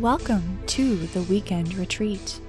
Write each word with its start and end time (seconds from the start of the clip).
Welcome 0.00 0.60
to 0.68 0.94
the 1.08 1.22
Weekend 1.22 1.74
Retreat. 1.74 2.40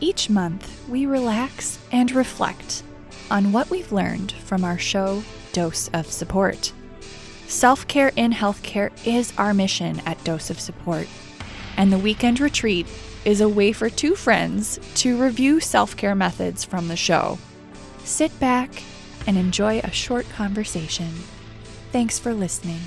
Each 0.00 0.30
month, 0.30 0.88
we 0.88 1.04
relax 1.04 1.78
and 1.92 2.10
reflect 2.10 2.82
on 3.30 3.52
what 3.52 3.68
we've 3.68 3.92
learned 3.92 4.32
from 4.32 4.64
our 4.64 4.78
show, 4.78 5.22
Dose 5.52 5.88
of 5.88 6.06
Support. 6.06 6.72
Self 7.46 7.86
care 7.88 8.10
in 8.16 8.32
healthcare 8.32 8.90
is 9.06 9.34
our 9.36 9.52
mission 9.52 10.00
at 10.06 10.24
Dose 10.24 10.48
of 10.48 10.58
Support, 10.58 11.08
and 11.76 11.92
the 11.92 11.98
Weekend 11.98 12.40
Retreat 12.40 12.86
is 13.26 13.42
a 13.42 13.48
way 13.50 13.70
for 13.70 13.90
two 13.90 14.14
friends 14.14 14.80
to 14.94 15.22
review 15.22 15.60
self 15.60 15.94
care 15.94 16.14
methods 16.14 16.64
from 16.64 16.88
the 16.88 16.96
show. 16.96 17.38
Sit 18.04 18.40
back 18.40 18.82
and 19.26 19.36
enjoy 19.36 19.80
a 19.80 19.90
short 19.90 20.26
conversation. 20.30 21.10
Thanks 21.92 22.18
for 22.18 22.32
listening. 22.32 22.80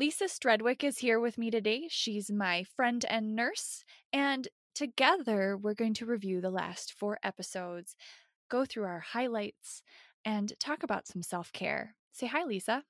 Lisa 0.00 0.24
Stredwick 0.24 0.82
is 0.82 1.00
here 1.00 1.20
with 1.20 1.36
me 1.36 1.50
today. 1.50 1.86
She's 1.90 2.30
my 2.30 2.64
friend 2.64 3.04
and 3.10 3.36
nurse, 3.36 3.84
and 4.14 4.48
together 4.74 5.58
we're 5.58 5.74
going 5.74 5.92
to 5.92 6.06
review 6.06 6.40
the 6.40 6.48
last 6.48 6.94
four 6.94 7.18
episodes, 7.22 7.96
go 8.50 8.64
through 8.64 8.84
our 8.84 9.00
highlights, 9.00 9.82
and 10.24 10.54
talk 10.58 10.82
about 10.82 11.06
some 11.06 11.20
self 11.22 11.52
care. 11.52 11.96
Say 12.12 12.28
hi, 12.28 12.44
Lisa. 12.44 12.84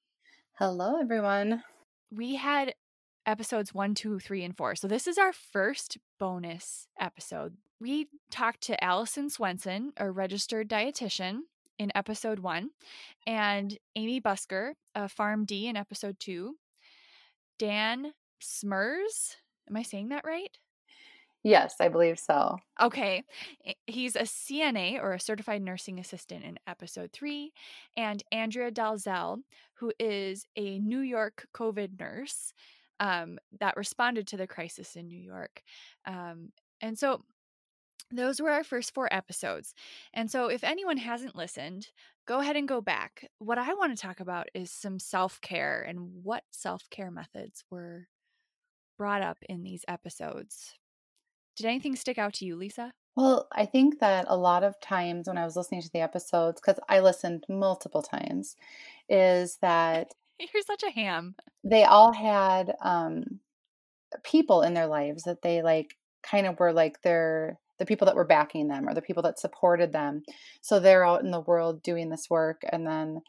Hello, 0.61 1.01
everyone. 1.01 1.65
We 2.13 2.37
had 2.37 2.75
episodes 3.27 3.75
one, 3.75 3.97
two, 3.97 4.21
three, 4.21 4.45
and 4.45 4.57
four. 4.57 4.77
So 4.77 4.87
this 4.87 5.09
is 5.09 5.19
our 5.19 5.33
first 5.33 5.99
bonus 6.21 6.87
episode. 7.01 7.57
We 7.81 8.07
talked 8.31 8.61
to 8.63 8.85
Allison 8.85 9.31
Swenson, 9.31 9.95
a 9.97 10.13
registered 10.13 10.69
dietitian, 10.69 11.41
in 11.81 11.91
episode 11.95 12.39
one, 12.39 12.71
and 13.27 13.79
Amy 13.97 14.21
Busker, 14.21 14.75
a 14.95 15.07
PharmD, 15.07 15.65
in 15.65 15.77
episode 15.77 16.21
two. 16.21 16.57
Dan 17.61 18.15
Smurs. 18.41 19.37
Am 19.69 19.77
I 19.77 19.83
saying 19.83 20.09
that 20.09 20.25
right? 20.25 20.57
Yes, 21.43 21.75
I 21.79 21.89
believe 21.89 22.19
so. 22.19 22.57
Okay. 22.81 23.23
He's 23.87 24.17
a 24.17 24.23
CNA 24.23 24.99
or 24.99 25.13
a 25.13 25.21
certified 25.21 25.61
nursing 25.61 25.99
assistant 25.99 26.43
in 26.43 26.59
episode 26.67 27.13
three. 27.13 27.53
And 27.99 28.23
Andrea 28.33 28.71
Dalzell, 28.71 29.41
who 29.75 29.93
is 29.99 30.47
a 30.57 30.79
New 30.79 31.01
York 31.01 31.47
COVID 31.55 32.01
nurse 32.01 32.55
um, 32.99 33.39
that 33.59 33.77
responded 33.77 34.27
to 34.29 34.39
the 34.39 34.47
crisis 34.47 34.97
in 34.97 35.07
New 35.07 35.21
York. 35.21 35.63
Um, 36.07 36.53
and 36.81 36.99
so 36.99 37.25
those 38.11 38.41
were 38.41 38.51
our 38.51 38.65
first 38.65 38.93
four 38.95 39.13
episodes. 39.13 39.75
And 40.13 40.31
so 40.31 40.47
if 40.47 40.65
anyone 40.65 40.97
hasn't 40.99 41.37
listened, 41.37 41.89
go 42.27 42.41
ahead 42.41 42.57
and 42.57 42.69
go 42.69 42.81
back. 42.81 43.29
What 43.39 43.59
I 43.59 43.75
want 43.75 43.97
to 43.97 44.01
talk 44.01 44.21
about 44.21 44.49
is 44.55 44.71
some 44.71 44.99
self 44.99 45.41
care 45.41 45.85
and 45.87 46.23
what 46.23 46.45
self 46.51 46.89
care 46.91 47.11
methods 47.11 47.65
were 47.71 48.09
brought 48.99 49.23
up 49.23 49.39
in 49.49 49.63
these 49.63 49.85
episodes. 49.89 50.75
Did 51.57 51.67
anything 51.67 51.97
stick 51.97 52.19
out 52.19 52.35
to 52.35 52.45
you, 52.45 52.57
Lisa? 52.57 52.93
Well, 53.17 53.49
I 53.53 53.67
think 53.67 53.99
that 54.01 54.27
a 54.29 54.37
lot 54.37 54.63
of 54.63 54.81
times 54.81 55.27
when 55.27 55.37
I 55.37 55.45
was 55.45 55.57
listening 55.57 55.83
to 55.83 55.91
the 55.93 56.01
episodes, 56.01 56.61
because 56.61 56.81
I 56.89 57.01
listened 57.01 57.45
multiple 57.49 58.03
times, 58.03 58.57
is 59.09 59.57
that 59.63 60.15
you're 60.39 60.63
such 60.63 60.83
a 60.83 60.91
ham. 60.91 61.35
They 61.65 61.85
all 61.85 62.13
had 62.13 62.75
um, 62.81 63.41
people 64.23 64.63
in 64.63 64.75
their 64.75 64.87
lives 64.87 65.25
that 65.25 65.43
they 65.43 65.63
like 65.63 65.97
kind 66.23 66.47
of 66.47 66.59
were 66.59 66.73
like 66.73 67.03
their 67.03 67.59
the 67.81 67.87
people 67.87 68.07
that 68.07 68.15
were 68.15 68.25
backing 68.25 68.69
them 68.69 68.89
or 68.89 68.95
the 68.95 69.03
people 69.03 69.25
that 69.25 69.41
supported 69.41 69.91
them. 69.91 70.23
So 70.61 70.79
they're 70.79 71.05
out 71.05 71.25
in 71.25 71.33
the 71.33 71.41
world 71.41 71.83
doing 71.83 72.11
this 72.11 72.31
work 72.31 72.63
and 72.71 72.87
then 72.87 73.23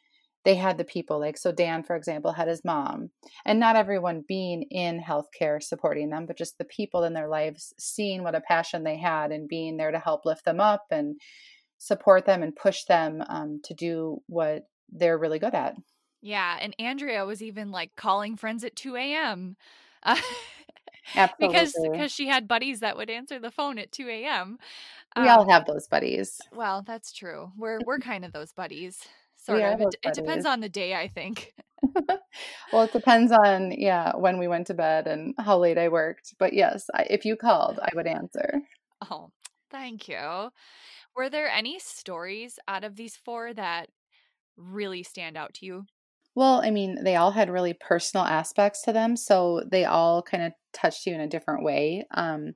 they 0.43 0.55
had 0.55 0.77
the 0.77 0.83
people 0.83 1.19
like 1.19 1.37
so 1.37 1.51
Dan 1.51 1.83
for 1.83 1.95
example 1.95 2.31
had 2.31 2.47
his 2.47 2.65
mom 2.65 3.11
and 3.45 3.59
not 3.59 3.75
everyone 3.75 4.25
being 4.27 4.63
in 4.63 4.99
healthcare 4.99 5.61
supporting 5.61 6.09
them 6.09 6.25
but 6.25 6.37
just 6.37 6.57
the 6.57 6.65
people 6.65 7.03
in 7.03 7.13
their 7.13 7.27
lives 7.27 7.73
seeing 7.79 8.23
what 8.23 8.33
a 8.33 8.41
passion 8.41 8.83
they 8.83 8.97
had 8.97 9.31
and 9.31 9.47
being 9.47 9.77
there 9.77 9.91
to 9.91 9.99
help 9.99 10.25
lift 10.25 10.45
them 10.45 10.59
up 10.59 10.85
and 10.89 11.19
support 11.77 12.25
them 12.25 12.43
and 12.43 12.55
push 12.55 12.83
them 12.83 13.23
um, 13.27 13.59
to 13.63 13.73
do 13.73 14.21
what 14.27 14.67
they're 14.91 15.17
really 15.17 15.39
good 15.39 15.55
at. 15.55 15.75
Yeah, 16.21 16.57
and 16.61 16.75
Andrea 16.77 17.25
was 17.25 17.41
even 17.41 17.71
like 17.71 17.95
calling 17.95 18.37
friends 18.37 18.63
at 18.63 18.75
2 18.75 18.95
a.m. 18.95 19.57
Uh, 20.03 20.15
Absolutely. 21.15 21.47
because 21.47 21.73
because 21.91 22.11
she 22.11 22.27
had 22.27 22.47
buddies 22.47 22.79
that 22.79 22.97
would 22.97 23.09
answer 23.09 23.39
the 23.39 23.51
phone 23.51 23.77
at 23.77 23.91
2 23.91 24.07
a.m. 24.09 24.57
We 25.15 25.23
um, 25.23 25.29
all 25.29 25.49
have 25.49 25.65
those 25.65 25.87
buddies. 25.87 26.39
Well, 26.53 26.83
that's 26.85 27.11
true. 27.11 27.51
We're 27.57 27.79
we're 27.85 27.99
kind 27.99 28.25
of 28.25 28.31
those 28.31 28.53
buddies. 28.53 28.99
Sort 29.35 29.61
of. 29.61 29.81
It, 29.81 29.95
it, 30.03 30.13
depends 30.13 30.45
on 30.45 30.59
the 30.59 30.69
day, 30.69 30.93
I 30.95 31.07
think. 31.07 31.53
well, 32.71 32.83
it 32.83 32.93
depends 32.93 33.31
on 33.31 33.71
yeah 33.71 34.15
when 34.15 34.37
we 34.37 34.47
went 34.47 34.67
to 34.67 34.73
bed 34.73 35.07
and 35.07 35.33
how 35.39 35.57
late 35.57 35.77
I 35.77 35.89
worked. 35.89 36.35
But 36.37 36.53
yes, 36.53 36.89
I, 36.93 37.07
if 37.09 37.25
you 37.25 37.35
called, 37.35 37.79
I 37.81 37.89
would 37.95 38.07
answer. 38.07 38.61
Oh, 39.09 39.31
thank 39.71 40.07
you. 40.07 40.51
Were 41.15 41.29
there 41.29 41.49
any 41.49 41.79
stories 41.79 42.59
out 42.67 42.83
of 42.83 42.95
these 42.95 43.17
four 43.17 43.53
that 43.53 43.89
really 44.55 45.03
stand 45.03 45.37
out 45.37 45.55
to 45.55 45.65
you? 45.65 45.85
Well, 46.35 46.61
I 46.63 46.71
mean, 46.71 47.03
they 47.03 47.15
all 47.15 47.31
had 47.31 47.49
really 47.49 47.73
personal 47.73 48.25
aspects 48.25 48.81
to 48.83 48.93
them, 48.93 49.17
so 49.17 49.63
they 49.69 49.85
all 49.85 50.21
kind 50.21 50.43
of 50.43 50.53
touched 50.73 51.05
you 51.05 51.13
in 51.13 51.19
a 51.21 51.27
different 51.27 51.63
way. 51.63 52.05
Um, 52.11 52.53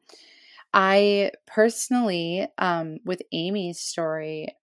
I 0.73 1.31
personally, 1.47 2.47
um, 2.57 2.99
with 3.05 3.21
Amy's 3.33 3.79
story, 3.79 4.55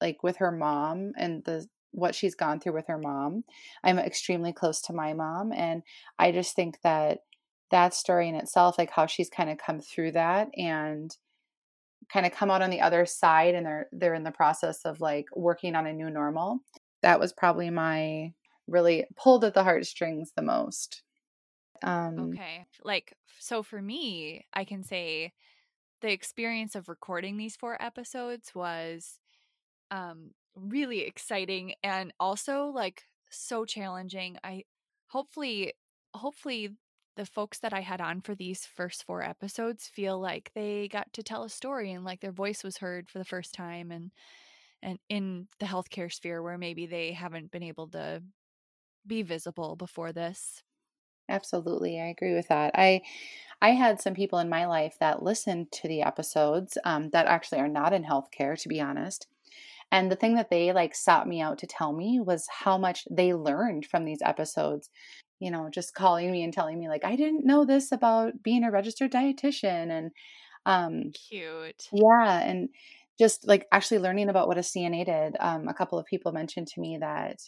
like 0.00 0.22
with 0.22 0.38
her 0.38 0.52
mom 0.52 1.12
and 1.18 1.44
the 1.44 1.66
what 1.92 2.14
she's 2.14 2.34
gone 2.36 2.60
through 2.60 2.74
with 2.74 2.86
her 2.88 2.98
mom, 2.98 3.44
I'm 3.84 3.98
extremely 3.98 4.52
close 4.52 4.80
to 4.82 4.92
my 4.94 5.14
mom, 5.14 5.52
and 5.52 5.82
I 6.18 6.32
just 6.32 6.56
think 6.56 6.80
that 6.82 7.20
that 7.70 7.94
story 7.94 8.28
in 8.28 8.34
itself, 8.36 8.78
like 8.78 8.90
how 8.90 9.06
she's 9.06 9.30
kind 9.30 9.50
of 9.50 9.58
come 9.58 9.80
through 9.80 10.12
that 10.12 10.50
and 10.56 11.16
kind 12.12 12.26
of 12.26 12.32
come 12.32 12.50
out 12.50 12.62
on 12.62 12.70
the 12.70 12.80
other 12.80 13.06
side, 13.06 13.54
and 13.54 13.66
they're 13.66 13.88
they're 13.92 14.14
in 14.14 14.24
the 14.24 14.30
process 14.32 14.84
of 14.84 15.00
like 15.00 15.26
working 15.34 15.74
on 15.76 15.86
a 15.86 15.92
new 15.92 16.10
normal 16.10 16.60
that 17.02 17.20
was 17.20 17.32
probably 17.32 17.70
my 17.70 18.32
really 18.66 19.06
pulled 19.16 19.44
at 19.44 19.54
the 19.54 19.64
heartstrings 19.64 20.32
the 20.36 20.42
most. 20.42 21.02
Um, 21.82 22.30
okay. 22.32 22.66
Like, 22.84 23.14
so 23.38 23.62
for 23.62 23.82
me, 23.82 24.46
I 24.52 24.64
can 24.64 24.84
say 24.84 25.32
the 26.00 26.12
experience 26.12 26.74
of 26.74 26.88
recording 26.88 27.36
these 27.36 27.56
four 27.56 27.80
episodes 27.80 28.54
was 28.54 29.18
um, 29.90 30.30
really 30.54 31.00
exciting 31.00 31.74
and 31.82 32.12
also 32.20 32.66
like 32.66 33.04
so 33.30 33.64
challenging. 33.64 34.36
I 34.44 34.64
hopefully, 35.08 35.74
hopefully, 36.14 36.70
the 37.14 37.26
folks 37.26 37.58
that 37.58 37.74
I 37.74 37.80
had 37.80 38.00
on 38.00 38.22
for 38.22 38.34
these 38.34 38.64
first 38.64 39.04
four 39.04 39.22
episodes 39.22 39.86
feel 39.86 40.18
like 40.18 40.50
they 40.54 40.88
got 40.88 41.12
to 41.12 41.22
tell 41.22 41.44
a 41.44 41.50
story 41.50 41.92
and 41.92 42.04
like 42.04 42.20
their 42.20 42.32
voice 42.32 42.64
was 42.64 42.78
heard 42.78 43.10
for 43.10 43.18
the 43.18 43.24
first 43.24 43.52
time 43.52 43.90
and 43.90 44.12
and 44.82 44.98
in 45.08 45.48
the 45.60 45.66
healthcare 45.66 46.12
sphere 46.12 46.42
where 46.42 46.58
maybe 46.58 46.86
they 46.86 47.12
haven't 47.12 47.50
been 47.50 47.62
able 47.62 47.88
to 47.90 48.22
be 49.06 49.22
visible 49.22 49.76
before 49.76 50.12
this. 50.12 50.62
Absolutely, 51.28 52.00
I 52.00 52.06
agree 52.06 52.34
with 52.34 52.48
that. 52.48 52.72
I 52.74 53.02
I 53.62 53.70
had 53.70 54.00
some 54.00 54.14
people 54.14 54.38
in 54.40 54.48
my 54.48 54.66
life 54.66 54.96
that 55.00 55.22
listened 55.22 55.72
to 55.72 55.88
the 55.88 56.02
episodes 56.02 56.78
um, 56.84 57.10
that 57.10 57.26
actually 57.26 57.60
are 57.60 57.68
not 57.68 57.92
in 57.92 58.04
healthcare, 58.04 58.60
to 58.60 58.68
be 58.68 58.80
honest. 58.80 59.28
And 59.92 60.10
the 60.10 60.16
thing 60.16 60.34
that 60.36 60.50
they 60.50 60.72
like 60.72 60.94
sought 60.94 61.28
me 61.28 61.40
out 61.42 61.58
to 61.60 61.66
tell 61.68 61.92
me 61.94 62.20
was 62.20 62.48
how 62.50 62.78
much 62.78 63.06
they 63.10 63.34
learned 63.34 63.86
from 63.86 64.04
these 64.04 64.22
episodes. 64.22 64.90
You 65.40 65.50
know, 65.52 65.70
just 65.70 65.94
calling 65.94 66.32
me 66.32 66.44
and 66.44 66.52
telling 66.54 66.78
me 66.80 66.88
like 66.88 67.04
I 67.04 67.16
didn't 67.16 67.46
know 67.46 67.64
this 67.66 67.92
about 67.92 68.42
being 68.42 68.64
a 68.64 68.70
registered 68.72 69.12
dietitian 69.12 69.90
and 69.90 70.12
um 70.66 71.14
cute. 71.14 71.92
Yeah, 71.92 72.40
and 72.40 72.70
just 73.22 73.46
like 73.46 73.68
actually 73.70 74.00
learning 74.00 74.28
about 74.28 74.48
what 74.48 74.58
a 74.58 74.62
CNA 74.62 75.06
did, 75.06 75.36
um, 75.38 75.68
a 75.68 75.74
couple 75.74 75.96
of 75.96 76.06
people 76.06 76.32
mentioned 76.32 76.66
to 76.66 76.80
me 76.80 76.98
that 76.98 77.38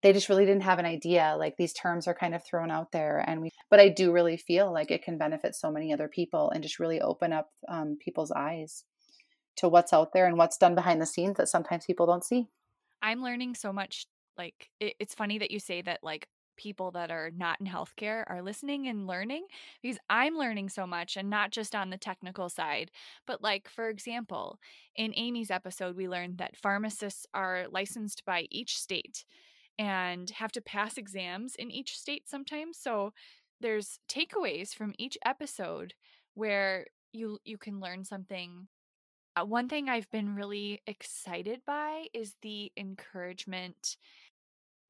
they 0.00 0.12
just 0.12 0.28
really 0.28 0.46
didn't 0.46 0.62
have 0.62 0.78
an 0.78 0.86
idea. 0.86 1.34
Like 1.36 1.56
these 1.56 1.72
terms 1.72 2.06
are 2.06 2.14
kind 2.14 2.36
of 2.36 2.44
thrown 2.44 2.70
out 2.70 2.92
there, 2.92 3.18
and 3.26 3.42
we. 3.42 3.50
But 3.68 3.80
I 3.80 3.88
do 3.88 4.12
really 4.12 4.36
feel 4.36 4.72
like 4.72 4.92
it 4.92 5.02
can 5.02 5.18
benefit 5.18 5.56
so 5.56 5.72
many 5.72 5.92
other 5.92 6.06
people 6.06 6.50
and 6.50 6.62
just 6.62 6.78
really 6.78 7.00
open 7.00 7.32
up 7.32 7.48
um, 7.68 7.98
people's 8.00 8.30
eyes 8.30 8.84
to 9.56 9.68
what's 9.68 9.92
out 9.92 10.12
there 10.12 10.26
and 10.26 10.38
what's 10.38 10.56
done 10.56 10.76
behind 10.76 11.00
the 11.00 11.06
scenes 11.06 11.36
that 11.36 11.48
sometimes 11.48 11.84
people 11.84 12.06
don't 12.06 12.24
see. 12.24 12.46
I'm 13.02 13.24
learning 13.24 13.56
so 13.56 13.72
much. 13.72 14.06
Like 14.38 14.70
it, 14.78 14.94
it's 15.00 15.16
funny 15.16 15.38
that 15.38 15.50
you 15.50 15.58
say 15.58 15.82
that. 15.82 15.98
Like 16.04 16.28
people 16.62 16.90
that 16.92 17.10
are 17.10 17.30
not 17.34 17.60
in 17.60 17.66
healthcare 17.66 18.24
are 18.28 18.42
listening 18.42 18.86
and 18.88 19.06
learning 19.06 19.46
because 19.82 19.98
I'm 20.10 20.36
learning 20.36 20.68
so 20.68 20.86
much 20.86 21.16
and 21.16 21.30
not 21.30 21.50
just 21.50 21.74
on 21.74 21.90
the 21.90 21.98
technical 21.98 22.48
side. 22.48 22.90
But, 23.26 23.42
like, 23.42 23.68
for 23.68 23.88
example, 23.88 24.58
in 24.96 25.12
Amy's 25.16 25.50
episode, 25.50 25.96
we 25.96 26.08
learned 26.08 26.38
that 26.38 26.56
pharmacists 26.56 27.26
are 27.34 27.66
licensed 27.70 28.24
by 28.24 28.46
each 28.50 28.78
state 28.78 29.24
and 29.78 30.30
have 30.30 30.52
to 30.52 30.60
pass 30.62 30.98
exams 30.98 31.54
in 31.56 31.70
each 31.70 31.98
state 31.98 32.28
sometimes. 32.28 32.78
So, 32.78 33.12
there's 33.60 34.00
takeaways 34.08 34.74
from 34.74 34.94
each 34.98 35.16
episode 35.24 35.94
where 36.34 36.86
you 37.12 37.38
you 37.44 37.58
can 37.58 37.80
learn 37.80 38.04
something 38.04 38.68
uh, 39.36 39.44
one 39.44 39.68
thing 39.68 39.88
I've 39.88 40.10
been 40.10 40.34
really 40.34 40.82
excited 40.86 41.62
by 41.66 42.06
is 42.12 42.34
the 42.42 42.70
encouragement 42.76 43.96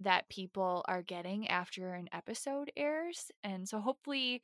that 0.03 0.29
people 0.29 0.85
are 0.89 1.03
getting 1.03 1.49
after 1.49 1.95
an 1.95 2.09
episode 2.13 2.71
airs 2.77 3.31
and 3.45 3.69
so 3.69 3.81
hopefully 3.81 4.43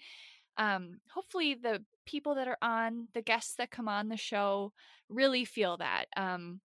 um 0.57 0.99
hopefully 1.13 1.55
the 1.55 1.83
people 2.07 2.35
that 2.35 2.49
are 2.49 2.59
on 2.63 3.09
the 3.15 3.23
guests 3.23 3.55
that 3.57 3.71
come 3.71 3.89
on 3.89 4.09
the 4.09 4.17
show 4.17 4.73
really 5.09 5.45
feel 5.45 5.77
that 5.77 6.07
um 6.17 6.61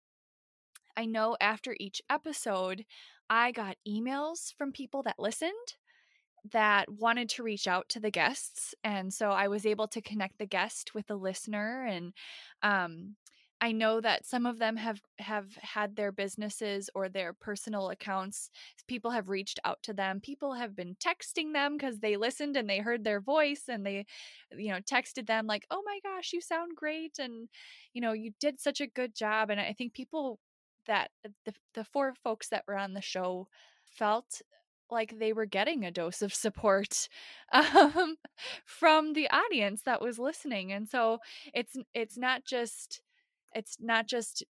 i 0.97 1.05
know 1.05 1.35
after 1.41 1.75
each 1.79 2.01
episode 2.09 2.85
i 3.29 3.51
got 3.51 3.77
emails 3.87 4.53
from 4.57 4.71
people 4.71 5.03
that 5.03 5.19
listened 5.19 5.53
that 6.51 6.89
wanted 6.89 7.27
to 7.27 7.43
reach 7.43 7.67
out 7.67 7.89
to 7.89 7.99
the 7.99 8.11
guests 8.11 8.73
and 8.83 9.13
so 9.13 9.29
i 9.29 9.47
was 9.47 9.65
able 9.65 9.87
to 9.87 10.01
connect 10.01 10.37
the 10.37 10.45
guest 10.45 10.93
with 10.93 11.05
the 11.07 11.15
listener 11.17 11.85
and 11.85 12.13
um, 12.63 13.15
i 13.61 13.71
know 13.71 14.01
that 14.01 14.25
some 14.25 14.45
of 14.45 14.59
them 14.59 14.75
have 14.75 15.01
have 15.19 15.47
had 15.61 15.95
their 15.95 16.11
businesses 16.11 16.89
or 16.95 17.09
their 17.09 17.33
personal 17.33 17.89
accounts 17.89 18.49
people 18.89 19.11
have 19.11 19.29
reached 19.29 19.59
out 19.63 19.81
to 19.83 19.93
them. 19.93 20.19
People 20.19 20.53
have 20.55 20.75
been 20.75 20.95
texting 20.95 21.53
them 21.53 21.77
because 21.77 21.99
they 21.99 22.17
listened 22.17 22.57
and 22.57 22.69
they 22.69 22.79
heard 22.79 23.03
their 23.03 23.21
voice 23.21 23.63
and 23.69 23.85
they 23.85 24.05
you 24.57 24.71
know 24.71 24.79
texted 24.79 25.27
them 25.27 25.47
like 25.47 25.65
oh 25.71 25.81
my 25.85 25.99
gosh 26.03 26.33
you 26.33 26.41
sound 26.41 26.75
great 26.75 27.19
and 27.19 27.47
you 27.93 28.01
know 28.01 28.11
you 28.11 28.31
did 28.41 28.59
such 28.59 28.81
a 28.81 28.87
good 28.87 29.15
job. 29.15 29.49
And 29.49 29.61
i 29.61 29.71
think 29.71 29.93
people 29.93 30.39
that 30.87 31.11
the, 31.45 31.53
the 31.75 31.83
four 31.83 32.13
folks 32.23 32.49
that 32.49 32.63
were 32.67 32.77
on 32.77 32.93
the 32.93 33.01
show 33.01 33.47
felt 33.85 34.41
like 34.91 35.19
they 35.19 35.33
were 35.33 35.45
getting 35.45 35.85
a 35.85 35.91
dose 35.91 36.23
of 36.23 36.33
support 36.33 37.07
um, 37.51 38.17
from 38.65 39.13
the 39.13 39.29
audience 39.29 39.83
that 39.83 40.01
was 40.01 40.17
listening. 40.17 40.71
And 40.71 40.89
so 40.89 41.19
it's 41.53 41.77
it's 41.93 42.17
not 42.17 42.43
just 42.43 43.01
it's 43.53 43.77
not 43.79 44.07
just 44.07 44.43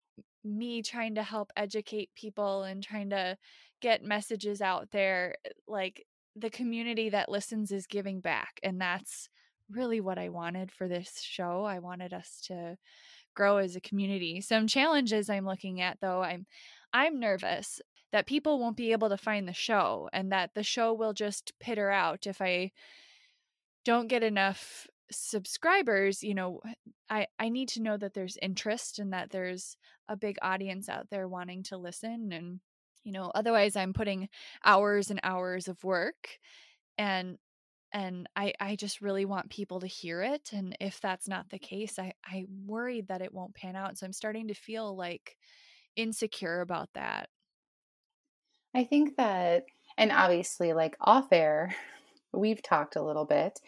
me 0.44 0.82
trying 0.82 1.14
to 1.14 1.22
help 1.22 1.50
educate 1.56 2.10
people 2.14 2.62
and 2.62 2.82
trying 2.82 3.10
to 3.10 3.36
get 3.80 4.02
messages 4.02 4.60
out 4.60 4.90
there 4.90 5.36
eh, 5.44 5.50
like 5.66 6.06
the 6.36 6.50
community 6.50 7.08
that 7.10 7.28
listens 7.28 7.72
is 7.72 7.86
giving 7.86 8.20
back 8.20 8.60
and 8.62 8.80
that's 8.80 9.28
really 9.70 10.00
what 10.00 10.18
I 10.18 10.28
wanted 10.30 10.72
for 10.72 10.88
this 10.88 11.20
show. 11.20 11.64
I 11.64 11.78
wanted 11.78 12.14
us 12.14 12.40
to 12.46 12.78
grow 13.34 13.58
as 13.58 13.76
a 13.76 13.80
community. 13.80 14.40
Some 14.40 14.66
challenges 14.66 15.28
I'm 15.28 15.44
looking 15.44 15.80
at 15.80 15.98
though 16.00 16.22
I'm 16.22 16.46
I'm 16.92 17.20
nervous 17.20 17.80
that 18.12 18.26
people 18.26 18.58
won't 18.58 18.76
be 18.76 18.92
able 18.92 19.10
to 19.10 19.18
find 19.18 19.46
the 19.46 19.52
show 19.52 20.08
and 20.12 20.32
that 20.32 20.54
the 20.54 20.62
show 20.62 20.94
will 20.94 21.12
just 21.12 21.52
pitter 21.60 21.90
out 21.90 22.26
if 22.26 22.40
I 22.40 22.72
don't 23.84 24.08
get 24.08 24.22
enough 24.22 24.86
subscribers 25.10 26.22
you 26.22 26.34
know 26.34 26.60
i 27.08 27.26
i 27.38 27.48
need 27.48 27.68
to 27.68 27.82
know 27.82 27.96
that 27.96 28.14
there's 28.14 28.36
interest 28.42 28.98
and 28.98 29.12
that 29.12 29.30
there's 29.30 29.76
a 30.08 30.16
big 30.16 30.36
audience 30.42 30.88
out 30.88 31.08
there 31.10 31.28
wanting 31.28 31.62
to 31.62 31.76
listen 31.76 32.32
and 32.32 32.60
you 33.04 33.12
know 33.12 33.30
otherwise 33.34 33.76
i'm 33.76 33.92
putting 33.92 34.28
hours 34.64 35.10
and 35.10 35.20
hours 35.22 35.68
of 35.68 35.82
work 35.84 36.38
and 36.98 37.38
and 37.92 38.28
i 38.36 38.52
i 38.60 38.76
just 38.76 39.00
really 39.00 39.24
want 39.24 39.50
people 39.50 39.80
to 39.80 39.86
hear 39.86 40.22
it 40.22 40.50
and 40.52 40.76
if 40.80 41.00
that's 41.00 41.28
not 41.28 41.48
the 41.50 41.58
case 41.58 41.98
i 41.98 42.12
i 42.24 42.44
worried 42.66 43.08
that 43.08 43.22
it 43.22 43.32
won't 43.32 43.54
pan 43.54 43.76
out 43.76 43.96
so 43.96 44.06
i'm 44.06 44.12
starting 44.12 44.48
to 44.48 44.54
feel 44.54 44.96
like 44.96 45.36
insecure 45.96 46.60
about 46.60 46.90
that 46.94 47.28
I 48.74 48.84
think 48.84 49.16
that, 49.16 49.66
and 49.96 50.12
obviously, 50.12 50.72
like 50.72 50.96
off 51.00 51.28
air, 51.32 51.74
we've 52.32 52.62
talked 52.62 52.96
a 52.96 53.02
little 53.02 53.24
bit. 53.24 53.60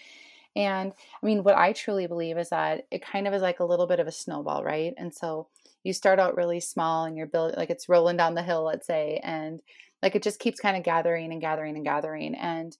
And 0.57 0.93
I 1.23 1.27
mean, 1.27 1.45
what 1.45 1.57
I 1.57 1.73
truly 1.73 2.07
believe 2.07 2.37
is 2.37 2.51
that 2.51 2.87
it 2.91 3.05
kind 3.05 3.29
of 3.29 3.35
is 3.35 3.43
like 3.43 3.61
a 3.61 3.65
little 3.65 3.87
bit 3.87 4.01
of 4.01 4.07
a 4.07 4.13
snowball, 4.13 4.65
right? 4.65 4.93
And 4.97 5.15
so 5.15 5.49
you 5.85 5.93
start 5.93 6.19
out 6.19 6.37
really 6.37 6.61
small 6.61 7.05
and 7.05 7.17
you're 7.17 7.27
building, 7.27 7.57
like 7.57 7.71
it's 7.71 7.89
rolling 7.89 8.17
down 8.17 8.35
the 8.35 8.43
hill, 8.43 8.65
let's 8.65 8.87
say, 8.87 9.21
and 9.23 9.61
like 10.03 10.15
it 10.15 10.23
just 10.23 10.41
keeps 10.41 10.61
kind 10.61 10.77
of 10.77 10.83
gathering 10.83 11.33
and 11.33 11.41
gathering 11.41 11.77
and 11.77 11.85
gathering. 11.85 12.35
And 12.35 12.77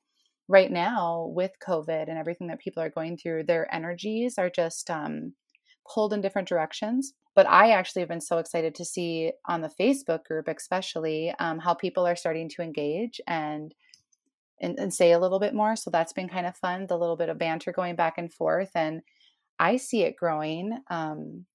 right 0.49 0.71
now, 0.71 1.31
with 1.33 1.53
COVID 1.67 2.09
and 2.09 2.19
everything 2.19 2.49
that 2.49 2.59
people 2.59 2.83
are 2.83 2.91
going 2.91 3.17
through, 3.17 3.45
their 3.45 3.73
energies 3.73 4.37
are 4.37 4.51
just 4.51 4.91
um, 4.91 5.35
pulled 5.89 6.13
in 6.13 6.21
different 6.21 6.49
directions. 6.49 7.15
But 7.37 7.49
I 7.49 7.71
actually 7.71 8.01
have 8.03 8.09
been 8.09 8.21
so 8.21 8.39
excited 8.39 8.75
to 8.75 8.85
see 8.85 9.33
on 9.47 9.61
the 9.61 9.71
Facebook 9.81 10.25
group, 10.25 10.49
especially, 10.49 11.33
um, 11.39 11.61
how 11.61 11.75
people 11.75 12.05
are 12.05 12.17
starting 12.17 12.49
to 12.51 12.63
engage 12.63 13.21
and, 13.29 13.73
and 14.61 14.79
and 14.79 14.93
say 14.93 15.13
a 15.13 15.19
little 15.19 15.41
bit 15.41 15.55
more. 15.55 15.77
So 15.77 15.91
that's 15.91 16.13
been 16.13 16.29
kind 16.29 16.47
of 16.47 16.57
fun. 16.57 16.87
The 16.87 16.99
little 16.99 17.17
bit 17.17 17.29
of 17.29 17.39
banter 17.39 17.73
going 17.73 17.97
back 17.97 18.19
and 18.19 18.33
forth, 18.33 18.71
and 18.75 19.03
I 19.59 19.77
see 19.77 20.03
it 20.03 20.17
growing. 20.17 20.79
Um, 20.91 21.47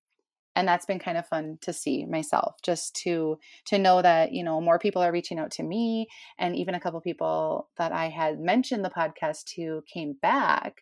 and 0.56 0.68
that's 0.68 0.86
been 0.86 1.00
kind 1.00 1.18
of 1.18 1.28
fun 1.28 1.58
to 1.62 1.74
see 1.74 2.06
myself 2.06 2.56
just 2.64 2.96
to 2.96 3.38
to 3.66 3.78
know 3.78 4.02
that 4.02 4.32
you 4.32 4.44
know 4.44 4.62
more 4.62 4.80
people 4.80 5.02
are 5.02 5.12
reaching 5.12 5.38
out 5.38 5.52
to 5.52 5.64
me 5.64 6.08
and 6.40 6.56
even 6.56 6.76
a 6.76 6.80
couple 6.80 7.00
people 7.02 7.70
that 7.78 7.92
i 7.92 8.08
had 8.08 8.40
mentioned 8.40 8.84
the 8.84 8.90
podcast 8.90 9.44
to 9.46 9.84
came 9.92 10.14
back 10.22 10.82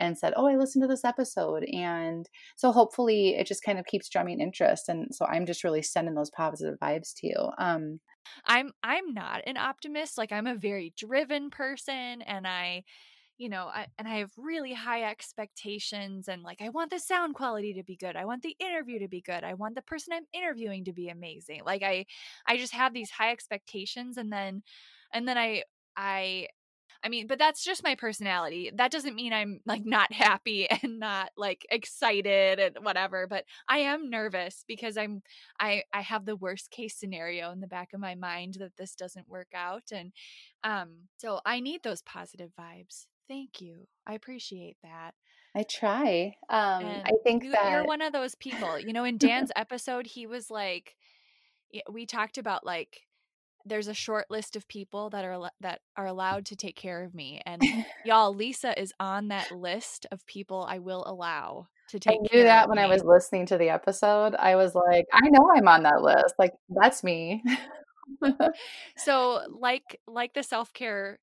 and 0.00 0.18
said, 0.18 0.34
"Oh, 0.36 0.46
I 0.46 0.56
listened 0.56 0.82
to 0.82 0.88
this 0.88 1.04
episode." 1.04 1.64
And 1.72 2.28
so 2.56 2.72
hopefully 2.72 3.36
it 3.36 3.46
just 3.46 3.62
kind 3.64 3.78
of 3.78 3.86
keeps 3.86 4.08
drumming 4.08 4.40
interest 4.40 4.88
and 4.88 5.14
so 5.14 5.26
I'm 5.26 5.46
just 5.46 5.64
really 5.64 5.82
sending 5.82 6.14
those 6.14 6.30
positive 6.30 6.78
vibes 6.80 7.14
to 7.18 7.26
you. 7.28 7.50
Um 7.58 8.00
I'm 8.44 8.72
I'm 8.82 9.12
not 9.14 9.42
an 9.46 9.56
optimist. 9.56 10.18
Like 10.18 10.32
I'm 10.32 10.46
a 10.46 10.54
very 10.54 10.92
driven 10.96 11.50
person 11.50 12.22
and 12.22 12.46
I 12.46 12.84
you 13.38 13.50
know, 13.50 13.66
I, 13.66 13.88
and 13.98 14.08
I 14.08 14.18
have 14.18 14.30
really 14.38 14.74
high 14.74 15.02
expectations 15.10 16.28
and 16.28 16.44
like 16.44 16.62
I 16.62 16.70
want 16.70 16.92
the 16.92 17.00
sound 17.00 17.34
quality 17.34 17.74
to 17.74 17.82
be 17.82 17.96
good. 17.96 18.16
I 18.16 18.26
want 18.26 18.44
the 18.44 18.56
interview 18.60 19.00
to 19.00 19.08
be 19.08 19.22
good. 19.22 19.44
I 19.44 19.56
want 19.56 19.74
the 19.74 19.82
person 19.82 20.14
I'm 20.14 20.26
interviewing 20.32 20.84
to 20.84 20.94
be 20.94 21.10
amazing. 21.10 21.62
Like 21.66 21.82
I 21.82 22.06
I 22.46 22.58
just 22.58 22.74
have 22.74 22.94
these 22.94 23.10
high 23.10 23.32
expectations 23.32 24.16
and 24.18 24.32
then 24.32 24.62
and 25.12 25.28
then 25.28 25.38
I 25.38 25.64
I 25.96 26.48
I 27.02 27.08
mean, 27.08 27.26
but 27.26 27.38
that's 27.38 27.64
just 27.64 27.82
my 27.82 27.94
personality. 27.94 28.70
That 28.74 28.90
doesn't 28.90 29.14
mean 29.14 29.32
I'm 29.32 29.60
like 29.64 29.84
not 29.84 30.12
happy 30.12 30.68
and 30.82 30.98
not 30.98 31.30
like 31.36 31.66
excited 31.70 32.58
and 32.58 32.84
whatever, 32.84 33.26
but 33.26 33.44
I 33.68 33.78
am 33.78 34.10
nervous 34.10 34.64
because 34.66 34.96
I'm 34.96 35.22
I 35.58 35.84
I 35.92 36.02
have 36.02 36.26
the 36.26 36.36
worst 36.36 36.70
case 36.70 36.94
scenario 36.96 37.50
in 37.52 37.60
the 37.60 37.66
back 37.66 37.92
of 37.92 38.00
my 38.00 38.14
mind 38.14 38.56
that 38.60 38.76
this 38.76 38.94
doesn't 38.94 39.28
work 39.28 39.48
out 39.54 39.84
and 39.92 40.12
um 40.64 40.90
so 41.18 41.40
I 41.46 41.60
need 41.60 41.82
those 41.82 42.02
positive 42.02 42.50
vibes. 42.58 43.06
Thank 43.28 43.60
you. 43.60 43.86
I 44.06 44.14
appreciate 44.14 44.76
that. 44.82 45.12
I 45.54 45.62
try. 45.62 46.36
Um 46.48 46.84
I 46.84 47.12
think 47.24 47.44
you, 47.44 47.52
that 47.52 47.72
you're 47.72 47.84
one 47.84 48.02
of 48.02 48.12
those 48.12 48.34
people. 48.34 48.78
You 48.78 48.92
know, 48.92 49.04
in 49.04 49.18
Dan's 49.18 49.52
episode, 49.56 50.06
he 50.06 50.26
was 50.26 50.50
like 50.50 50.96
we 51.90 52.04
talked 52.04 52.36
about 52.36 52.66
like 52.66 53.06
there's 53.64 53.88
a 53.88 53.94
short 53.94 54.30
list 54.30 54.56
of 54.56 54.66
people 54.68 55.10
that 55.10 55.24
are 55.24 55.50
that 55.60 55.80
are 55.96 56.06
allowed 56.06 56.46
to 56.46 56.56
take 56.56 56.76
care 56.76 57.02
of 57.04 57.14
me 57.14 57.40
and 57.46 57.62
y'all 58.04 58.34
lisa 58.34 58.78
is 58.80 58.92
on 58.98 59.28
that 59.28 59.50
list 59.52 60.06
of 60.10 60.24
people 60.26 60.66
i 60.68 60.78
will 60.78 61.04
allow 61.06 61.66
to 61.90 61.98
take 61.98 62.18
I 62.18 62.34
knew 62.34 62.42
that 62.44 62.68
when 62.68 62.76
me. 62.76 62.84
I 62.84 62.86
was 62.86 63.02
listening 63.02 63.46
to 63.46 63.58
the 63.58 63.68
episode. 63.68 64.34
I 64.36 64.56
was 64.56 64.74
like, 64.74 65.06
I 65.12 65.28
know 65.28 65.50
I'm 65.54 65.68
on 65.68 65.82
that 65.82 66.02
list. 66.02 66.34
Like 66.38 66.52
that's 66.68 67.02
me. 67.02 67.42
so 68.96 69.40
like 69.60 69.98
like 70.06 70.34
the 70.34 70.42
self-care 70.42 71.18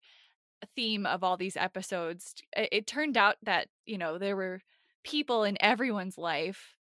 theme 0.76 1.06
of 1.06 1.24
all 1.24 1.38
these 1.38 1.58
episodes, 1.58 2.36
it, 2.56 2.70
it 2.72 2.88
turned 2.88 3.18
out 3.18 3.38
that, 3.44 3.68
you 3.86 3.98
know, 3.98 4.18
there 4.18 4.36
were 4.36 4.62
people 5.04 5.44
in 5.44 5.58
everyone's 5.62 6.18
life 6.18 6.76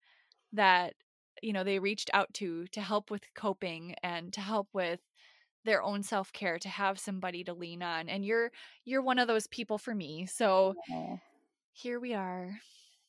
that 0.54 0.94
you 1.42 1.54
know 1.54 1.64
they 1.64 1.80
reached 1.80 2.10
out 2.14 2.34
to 2.34 2.66
to 2.68 2.82
help 2.82 3.12
with 3.12 3.24
coping 3.36 3.94
and 4.02 4.34
to 4.34 4.42
help 4.42 4.68
with 4.74 5.02
their 5.66 5.84
own 5.84 6.04
self-care 6.04 6.60
to 6.60 6.70
have 6.70 7.00
somebody 7.00 7.44
to 7.44 7.54
lean 7.54 7.84
on 7.84 8.08
and 8.08 8.26
you're 8.26 8.52
you're 8.86 9.02
one 9.02 9.20
of 9.20 9.28
those 9.28 9.48
people 9.48 9.78
for 9.78 9.94
me 9.94 10.26
so 10.26 10.74
yeah. 10.88 11.18
here 11.74 12.00
we 12.00 12.14
are 12.14 12.60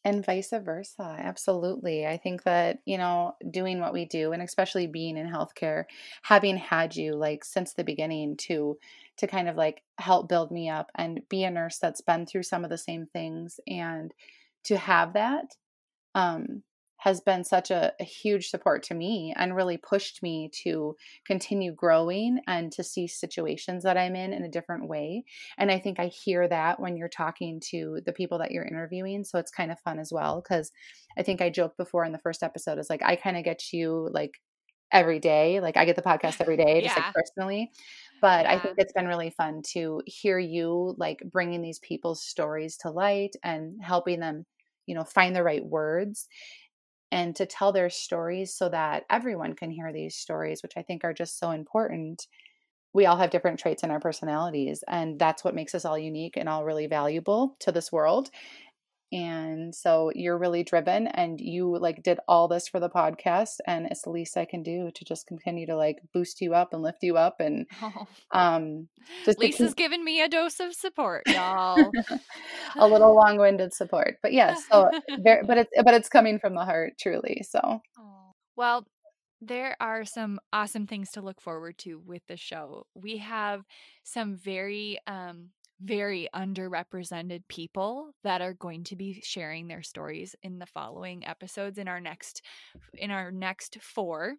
and 0.05 0.25
vice 0.25 0.53
versa 0.63 1.17
absolutely 1.19 2.07
i 2.07 2.17
think 2.17 2.43
that 2.45 2.79
you 2.85 2.97
know 2.97 3.35
doing 3.51 3.81
what 3.81 3.93
we 3.93 4.05
do 4.05 4.33
and 4.33 4.43
especially 4.43 4.87
being 4.87 5.17
in 5.17 5.27
healthcare 5.27 5.85
having 6.23 6.57
had 6.57 6.97
you 6.97 7.15
like 7.15 7.45
since 7.45 7.73
the 7.73 7.85
beginning 7.85 8.37
to 8.37 8.79
to 9.17 9.27
kind 9.27 9.49
of 9.49 9.57
like 9.57 9.83
help 9.99 10.29
build 10.29 10.51
me 10.51 10.69
up 10.69 10.91
and 10.95 11.21
be 11.29 11.45
a 11.45 11.51
nurse 11.51 11.79
that's 11.79 12.01
been 12.01 12.25
through 12.25 12.43
some 12.43 12.65
of 12.65 12.71
the 12.71 12.79
same 12.79 13.07
things 13.07 13.59
and 13.67 14.15
to 14.63 14.77
have 14.77 15.13
that 15.13 15.57
um 16.15 16.63
has 16.99 17.21
been 17.21 17.45
such 17.45 17.71
a, 17.71 17.93
a, 18.01 18.05
huge 18.05 18.49
support 18.49 18.83
to 18.83 18.95
me 18.95 19.35
and 19.37 19.55
really 19.55 19.77
pushed 19.77 20.23
me 20.23 20.51
to 20.65 20.97
continue 21.27 21.73
growing 21.73 22.41
and 22.47 22.73
to 22.73 22.83
see 22.83 23.07
situations 23.07 23.85
that 23.85 23.99
I'm 23.99 24.17
in 24.17 24.33
in 24.33 24.43
a 24.45 24.51
different 24.51 24.89
way. 24.89 25.25
And 25.59 25.71
I 25.71 25.79
think 25.79 26.01
I 26.01 26.07
hear 26.07 26.49
that 26.49 26.81
when 26.81 26.97
you're 26.97 27.09
talking 27.09 27.61
to 27.71 28.01
the 28.07 28.13
people 28.13 28.39
that 28.39 28.51
you're 28.51 28.65
interviewing. 28.65 29.25
So 29.25 29.39
it's 29.39 29.51
kind 29.51 29.71
of 29.71 29.79
fun 29.81 29.99
as 29.99 30.11
well. 30.13 30.41
Cause 30.43 30.73
I 31.19 31.23
think 31.23 31.41
I 31.43 31.51
joked 31.51 31.77
before 31.77 32.05
in 32.05 32.13
the 32.13 32.19
first 32.19 32.43
episode 32.43 32.79
is 32.79 32.89
like, 32.89 33.03
I 33.03 33.17
kind 33.17 33.37
of 33.37 33.45
get 33.45 33.73
you 33.73 34.09
like 34.13 34.33
every 34.91 35.19
day. 35.19 35.61
Like 35.61 35.77
I 35.77 35.85
get 35.85 35.97
the 35.97 36.03
podcast 36.03 36.41
every 36.41 36.57
day, 36.57 36.83
just 36.83 36.97
yeah. 36.97 37.05
like 37.05 37.15
personally. 37.15 37.71
But 38.23 38.45
yeah. 38.45 38.53
I 38.53 38.59
think 38.59 38.77
it's 38.79 38.93
been 38.95 39.07
really 39.07 39.31
fun 39.31 39.63
to 39.73 40.01
hear 40.07 40.39
you 40.39 40.95
like 40.97 41.23
bringing 41.31 41.61
these 41.61 41.79
people's 41.81 42.23
stories 42.23 42.79
to 42.79 42.91
light 42.91 43.37
and 43.43 43.83
helping 43.83 44.21
them, 44.21 44.47
you 44.87 44.95
know, 44.95 45.05
find 45.05 45.37
the 45.37 45.43
right 45.43 45.65
words 45.65 46.27
and 47.17 47.35
to 47.37 47.47
tell 47.47 47.73
their 47.73 47.91
stories 47.91 48.55
so 48.55 48.69
that 48.69 49.05
everyone 49.11 49.55
can 49.55 49.71
hear 49.71 49.91
these 49.93 50.15
stories, 50.17 50.63
which 50.63 50.77
I 50.77 50.83
think 50.83 51.03
are 51.05 51.15
just 51.15 51.39
so 51.39 51.51
important. 51.51 52.27
we 52.95 53.07
all 53.07 53.19
have 53.19 53.31
different 53.31 53.61
traits 53.61 53.83
in 53.85 53.91
our 53.91 54.01
personalities 54.01 54.83
and 54.89 55.19
that's 55.19 55.45
what 55.45 55.55
makes 55.55 55.75
us 55.75 55.85
all 55.85 55.99
unique 55.99 56.37
and 56.39 56.49
all 56.49 56.65
really 56.65 56.87
valuable 56.89 57.57
to 57.61 57.71
this 57.73 57.93
world 57.93 58.31
and 59.13 59.75
so 59.75 60.11
you're 60.15 60.37
really 60.37 60.65
driven 60.65 61.07
and 61.07 61.41
you 61.41 61.79
like 61.79 62.03
did 62.03 62.19
all 62.27 62.49
this 62.49 62.67
for 62.67 62.81
the 62.81 62.91
podcast 62.91 63.59
and 63.67 63.87
it's 63.87 64.03
the 64.03 64.11
least 64.11 64.37
i 64.37 64.45
can 64.45 64.63
do 64.63 64.91
to 64.95 65.05
just 65.05 65.27
continue 65.27 65.67
to 65.67 65.77
like 65.77 65.99
boost 66.13 66.41
you 66.41 66.55
up 66.55 66.73
and 66.73 66.83
lift 66.83 67.03
you 67.03 67.17
up 67.17 67.37
and 67.39 67.67
oh. 67.83 68.07
um 68.33 68.89
just 69.25 69.39
lisa's 69.39 69.75
giving 69.75 70.05
me 70.05 70.21
a 70.21 70.29
dose 70.29 70.59
of 70.59 70.75
support 70.75 71.23
y'all 71.27 71.91
a 72.77 72.89
little 72.89 73.15
long-winded 73.27 73.73
support 73.73 74.17
but 74.23 74.33
yes 74.33 74.65
so 74.71 74.91
there 75.19 75.43
but 75.47 75.59
it's 75.59 75.71
but 75.85 75.95
it's 75.95 76.09
coming 76.09 76.39
from 76.39 76.55
the 76.55 76.65
heart 76.65 76.95
truly 76.99 77.45
so 77.49 77.81
oh. 77.99 78.33
well 78.57 78.85
there 79.41 79.77
are 79.81 80.05
some 80.05 80.41
awesome 80.53 80.87
things 80.87 81.11
to 81.11 81.21
look 81.21 81.41
forward 81.41 81.77
to 81.79 81.99
with 81.99 82.23
the 82.27 82.39
show. 82.39 82.87
We 82.95 83.19
have 83.19 83.65
some 84.03 84.35
very 84.37 84.99
um 85.07 85.51
very 85.81 86.29
underrepresented 86.35 87.43
people 87.49 88.13
that 88.25 88.41
are 88.41 88.55
going 88.55 88.85
to 88.85 88.97
be 88.97 89.21
sharing 89.23 89.69
their 89.69 89.83
stories 89.83 90.35
in 90.43 90.59
the 90.59 90.67
following 90.67 91.27
episodes 91.27 91.79
in 91.79 91.87
our 91.89 92.01
next 92.01 92.43
in 92.95 93.11
our 93.11 93.31
next 93.31 93.79
4. 93.81 94.35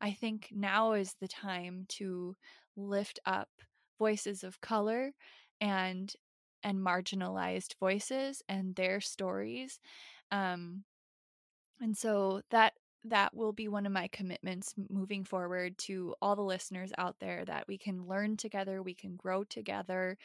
I 0.00 0.12
think 0.12 0.48
now 0.52 0.92
is 0.92 1.14
the 1.20 1.28
time 1.28 1.86
to 1.90 2.36
lift 2.76 3.18
up 3.24 3.48
voices 3.98 4.44
of 4.44 4.60
color 4.60 5.12
and 5.60 6.12
and 6.62 6.78
marginalized 6.78 7.74
voices 7.80 8.42
and 8.48 8.74
their 8.74 9.00
stories 9.00 9.80
um 10.30 10.84
and 11.80 11.96
so 11.96 12.42
that 12.50 12.74
that 13.04 13.34
will 13.34 13.52
be 13.52 13.68
one 13.68 13.86
of 13.86 13.92
my 13.92 14.08
commitments 14.08 14.74
moving 14.90 15.24
forward 15.24 15.78
to 15.78 16.14
all 16.20 16.36
the 16.36 16.42
listeners 16.42 16.92
out 16.98 17.16
there 17.20 17.44
that 17.44 17.66
we 17.68 17.78
can 17.78 18.06
learn 18.06 18.36
together, 18.36 18.82
we 18.82 18.94
can 18.94 19.16
grow 19.16 19.44
together, 19.44 20.18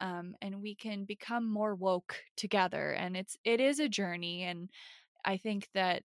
um, 0.00 0.34
and 0.42 0.62
we 0.62 0.74
can 0.74 1.04
become 1.04 1.50
more 1.50 1.74
woke 1.74 2.16
together. 2.36 2.92
And 2.92 3.16
it's 3.16 3.36
it 3.44 3.60
is 3.60 3.80
a 3.80 3.88
journey, 3.88 4.42
and 4.44 4.70
I 5.24 5.36
think 5.38 5.68
that 5.74 6.04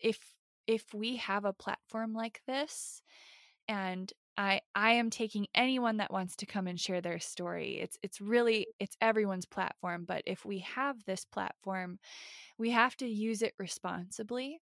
if 0.00 0.18
if 0.66 0.94
we 0.94 1.16
have 1.16 1.44
a 1.44 1.52
platform 1.52 2.14
like 2.14 2.40
this, 2.46 3.02
and 3.68 4.12
I 4.38 4.62
I 4.74 4.92
am 4.94 5.10
taking 5.10 5.46
anyone 5.54 5.98
that 5.98 6.12
wants 6.12 6.36
to 6.36 6.46
come 6.46 6.66
and 6.68 6.80
share 6.80 7.00
their 7.00 7.20
story. 7.20 7.78
It's 7.80 7.98
it's 8.02 8.20
really 8.20 8.68
it's 8.80 8.96
everyone's 9.00 9.46
platform, 9.46 10.04
but 10.06 10.22
if 10.26 10.44
we 10.44 10.60
have 10.60 11.04
this 11.04 11.24
platform, 11.24 11.98
we 12.58 12.70
have 12.72 12.96
to 12.98 13.08
use 13.08 13.42
it 13.42 13.54
responsibly 13.58 14.60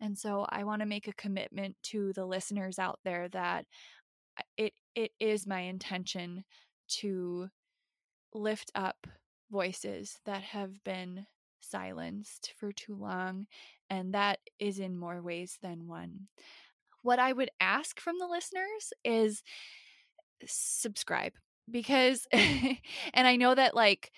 and 0.00 0.16
so 0.16 0.46
I 0.48 0.64
want 0.64 0.80
to 0.80 0.86
make 0.86 1.08
a 1.08 1.14
commitment 1.14 1.76
to 1.84 2.12
the 2.12 2.24
listeners 2.26 2.78
out 2.78 3.00
there 3.04 3.28
that 3.30 3.66
uh, 4.38 4.42
it 4.56 4.72
it 4.94 5.12
is 5.20 5.46
my 5.46 5.60
intention 5.60 6.44
to 7.00 7.48
lift 8.34 8.70
up 8.74 9.06
voices 9.50 10.18
that 10.26 10.42
have 10.42 10.82
been 10.84 11.26
silenced 11.60 12.52
for 12.58 12.72
too 12.72 12.94
long 12.94 13.46
and 13.90 14.14
that 14.14 14.38
is 14.58 14.78
in 14.78 14.96
more 14.96 15.22
ways 15.22 15.58
than 15.62 15.86
one. 15.86 16.28
What 17.02 17.18
I 17.18 17.32
would 17.32 17.50
ask 17.60 18.00
from 18.00 18.18
the 18.18 18.26
listeners 18.26 18.92
is 19.04 19.42
subscribe 20.46 21.32
because 21.70 22.26
and 22.32 22.78
I 23.14 23.36
know 23.36 23.54
that 23.54 23.74
like 23.74 24.12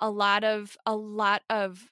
a 0.00 0.10
lot 0.10 0.44
of 0.44 0.76
a 0.86 0.96
lot 0.96 1.42
of 1.48 1.88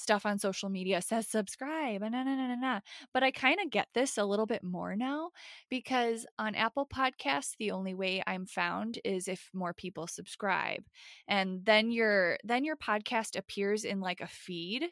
stuff 0.00 0.26
on 0.26 0.38
social 0.38 0.68
media 0.68 1.02
says 1.02 1.26
subscribe 1.26 2.02
and 2.02 2.12
nah, 2.12 2.22
nah, 2.22 2.34
nah, 2.34 2.54
nah, 2.54 2.80
but 3.12 3.22
I 3.22 3.30
kind 3.30 3.58
of 3.64 3.70
get 3.70 3.88
this 3.94 4.18
a 4.18 4.24
little 4.24 4.46
bit 4.46 4.62
more 4.64 4.96
now 4.96 5.30
because 5.68 6.26
on 6.38 6.54
Apple 6.54 6.86
Podcasts 6.86 7.56
the 7.58 7.70
only 7.70 7.94
way 7.94 8.22
I'm 8.26 8.46
found 8.46 8.98
is 9.04 9.28
if 9.28 9.50
more 9.52 9.74
people 9.74 10.06
subscribe 10.06 10.84
and 11.28 11.64
then 11.64 11.90
your 11.90 12.38
then 12.44 12.64
your 12.64 12.76
podcast 12.76 13.38
appears 13.38 13.84
in 13.84 14.00
like 14.00 14.20
a 14.20 14.26
feed 14.26 14.86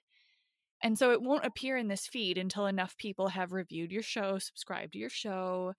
and 0.83 0.99
so 0.99 1.11
it 1.13 1.23
won't 1.23 1.45
appear 1.45 1.77
in 1.77 1.89
this 1.89 2.07
feed 2.07 2.39
until 2.39 2.67
enough 2.67 2.97
people 2.97 3.29
have 3.29 3.53
reviewed 3.53 3.91
your 3.91 4.03
show, 4.03 4.39
subscribed 4.39 4.93
to 4.93 4.99
your 4.99 5.11
show. 5.11 5.75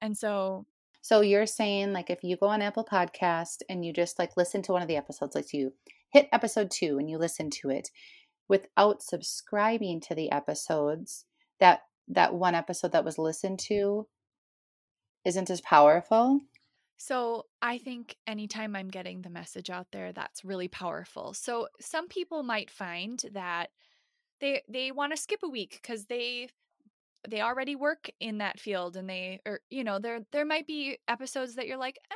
And 0.00 0.16
so 0.16 0.66
so 1.02 1.20
you're 1.20 1.46
saying 1.46 1.92
like 1.92 2.10
if 2.10 2.24
you 2.24 2.36
go 2.36 2.46
on 2.46 2.62
Apple 2.62 2.84
Podcast 2.84 3.58
and 3.68 3.84
you 3.84 3.92
just 3.92 4.18
like 4.18 4.36
listen 4.36 4.62
to 4.62 4.72
one 4.72 4.82
of 4.82 4.88
the 4.88 4.96
episodes 4.96 5.34
like 5.34 5.52
you 5.52 5.72
hit 6.12 6.28
episode 6.32 6.70
2 6.70 6.98
and 6.98 7.08
you 7.08 7.18
listen 7.18 7.50
to 7.50 7.70
it 7.70 7.90
without 8.48 9.02
subscribing 9.02 10.00
to 10.00 10.14
the 10.14 10.30
episodes 10.30 11.24
that 11.60 11.82
that 12.08 12.34
one 12.34 12.54
episode 12.54 12.92
that 12.92 13.04
was 13.04 13.18
listened 13.18 13.58
to 13.58 14.06
isn't 15.24 15.50
as 15.50 15.60
powerful 15.60 16.40
so 16.98 17.46
I 17.60 17.78
think 17.78 18.16
anytime 18.26 18.74
I'm 18.74 18.88
getting 18.88 19.22
the 19.22 19.30
message 19.30 19.68
out 19.68 19.88
there, 19.92 20.12
that's 20.12 20.44
really 20.44 20.68
powerful. 20.68 21.34
So 21.34 21.68
some 21.80 22.08
people 22.08 22.42
might 22.42 22.70
find 22.70 23.22
that 23.32 23.70
they 24.40 24.62
they 24.68 24.92
want 24.92 25.12
to 25.12 25.20
skip 25.20 25.40
a 25.42 25.48
week 25.48 25.78
because 25.82 26.06
they 26.06 26.48
they 27.28 27.40
already 27.40 27.76
work 27.76 28.10
in 28.20 28.38
that 28.38 28.60
field 28.60 28.96
and 28.96 29.08
they 29.08 29.40
or 29.46 29.60
you 29.70 29.84
know 29.84 29.98
there 29.98 30.20
there 30.32 30.44
might 30.44 30.66
be 30.66 30.98
episodes 31.08 31.54
that 31.56 31.66
you're 31.66 31.76
like 31.76 31.98
eh, 32.10 32.14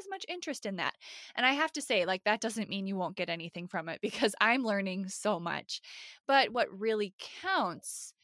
as 0.00 0.08
much 0.10 0.26
interest 0.28 0.66
in 0.66 0.76
that. 0.76 0.94
And 1.36 1.46
I 1.46 1.52
have 1.52 1.72
to 1.74 1.82
say, 1.82 2.04
like, 2.04 2.24
that 2.24 2.40
doesn't 2.40 2.68
mean 2.68 2.88
you 2.88 2.96
won't 2.96 3.16
get 3.16 3.30
anything 3.30 3.68
from 3.68 3.88
it 3.88 4.00
because 4.02 4.34
I'm 4.40 4.64
learning 4.64 5.08
so 5.08 5.38
much. 5.38 5.80
But 6.26 6.52
what 6.52 6.66
really 6.76 7.14
counts 7.42 8.14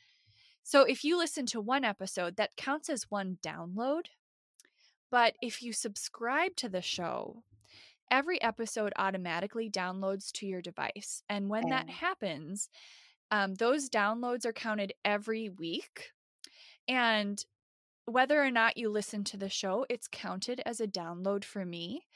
so 0.66 0.82
if 0.82 1.04
you 1.04 1.16
listen 1.16 1.46
to 1.46 1.60
one 1.60 1.84
episode, 1.84 2.38
that 2.38 2.56
counts 2.56 2.90
as 2.90 3.08
one 3.08 3.38
download. 3.40 4.06
But 5.12 5.34
if 5.40 5.62
you 5.62 5.72
subscribe 5.72 6.56
to 6.56 6.68
the 6.68 6.82
show, 6.82 7.44
every 8.10 8.42
episode 8.42 8.92
automatically 8.96 9.70
downloads 9.70 10.32
to 10.32 10.46
your 10.46 10.60
device. 10.60 11.22
And 11.28 11.48
when 11.48 11.68
that 11.68 11.88
happens, 11.88 12.68
um, 13.30 13.54
those 13.54 13.88
downloads 13.88 14.44
are 14.44 14.52
counted 14.52 14.92
every 15.04 15.48
week. 15.48 16.10
And 16.88 17.44
whether 18.06 18.42
or 18.42 18.50
not 18.50 18.76
you 18.76 18.88
listen 18.88 19.24
to 19.24 19.36
the 19.36 19.48
show, 19.48 19.84
it's 19.88 20.08
counted 20.10 20.62
as 20.64 20.80
a 20.80 20.86
download 20.86 21.44
for 21.44 21.64
me. 21.64 22.06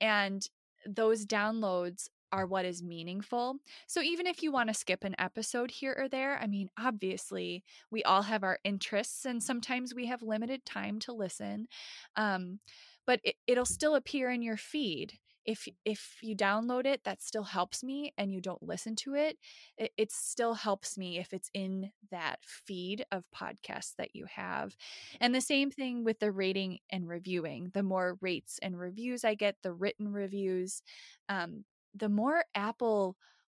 And 0.00 0.46
those 0.86 1.24
downloads 1.24 2.08
are 2.30 2.46
what 2.46 2.64
is 2.64 2.82
meaningful. 2.82 3.56
So 3.86 4.02
even 4.02 4.26
if 4.26 4.42
you 4.42 4.52
want 4.52 4.68
to 4.68 4.74
skip 4.74 5.04
an 5.04 5.14
episode 5.18 5.70
here 5.70 5.96
or 5.98 6.08
there, 6.08 6.38
I 6.40 6.46
mean, 6.46 6.68
obviously, 6.78 7.64
we 7.90 8.02
all 8.02 8.22
have 8.22 8.44
our 8.44 8.58
interests 8.64 9.24
and 9.24 9.42
sometimes 9.42 9.94
we 9.94 10.06
have 10.06 10.22
limited 10.22 10.64
time 10.66 10.98
to 11.00 11.12
listen. 11.12 11.68
Um, 12.16 12.58
but 13.06 13.20
it, 13.24 13.36
it'll 13.46 13.64
still 13.64 13.94
appear 13.94 14.30
in 14.30 14.42
your 14.42 14.58
feed 14.58 15.14
if 15.48 15.66
if 15.84 16.18
you 16.22 16.36
download 16.36 16.86
it 16.86 17.04
that 17.04 17.22
still 17.22 17.44
helps 17.44 17.82
me 17.82 18.12
and 18.18 18.32
you 18.32 18.40
don't 18.40 18.62
listen 18.62 18.96
to 18.96 19.14
it, 19.14 19.38
it 19.78 19.92
it 19.96 20.12
still 20.12 20.54
helps 20.54 20.98
me 20.98 21.18
if 21.18 21.32
it's 21.32 21.50
in 21.54 21.90
that 22.10 22.38
feed 22.44 23.04
of 23.12 23.24
podcasts 23.34 23.94
that 23.96 24.14
you 24.14 24.26
have. 24.26 24.76
And 25.20 25.34
the 25.34 25.40
same 25.40 25.70
thing 25.70 26.04
with 26.04 26.18
the 26.20 26.32
rating 26.32 26.78
and 26.90 27.08
reviewing. 27.08 27.70
The 27.74 27.82
more 27.82 28.18
rates 28.20 28.58
and 28.62 28.78
reviews 28.78 29.24
i 29.24 29.34
get 29.34 29.56
the 29.62 29.72
written 29.72 30.12
reviews 30.12 30.82
um, 31.28 31.64
the 31.94 32.08
more 32.08 32.44
apple 32.54 33.16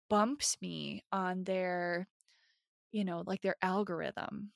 bumps 0.10 0.58
me 0.62 1.04
on 1.12 1.44
their 1.44 2.08
you 2.92 3.06
know 3.06 3.24
like 3.26 3.42
their 3.42 3.56
algorithm 3.62 4.52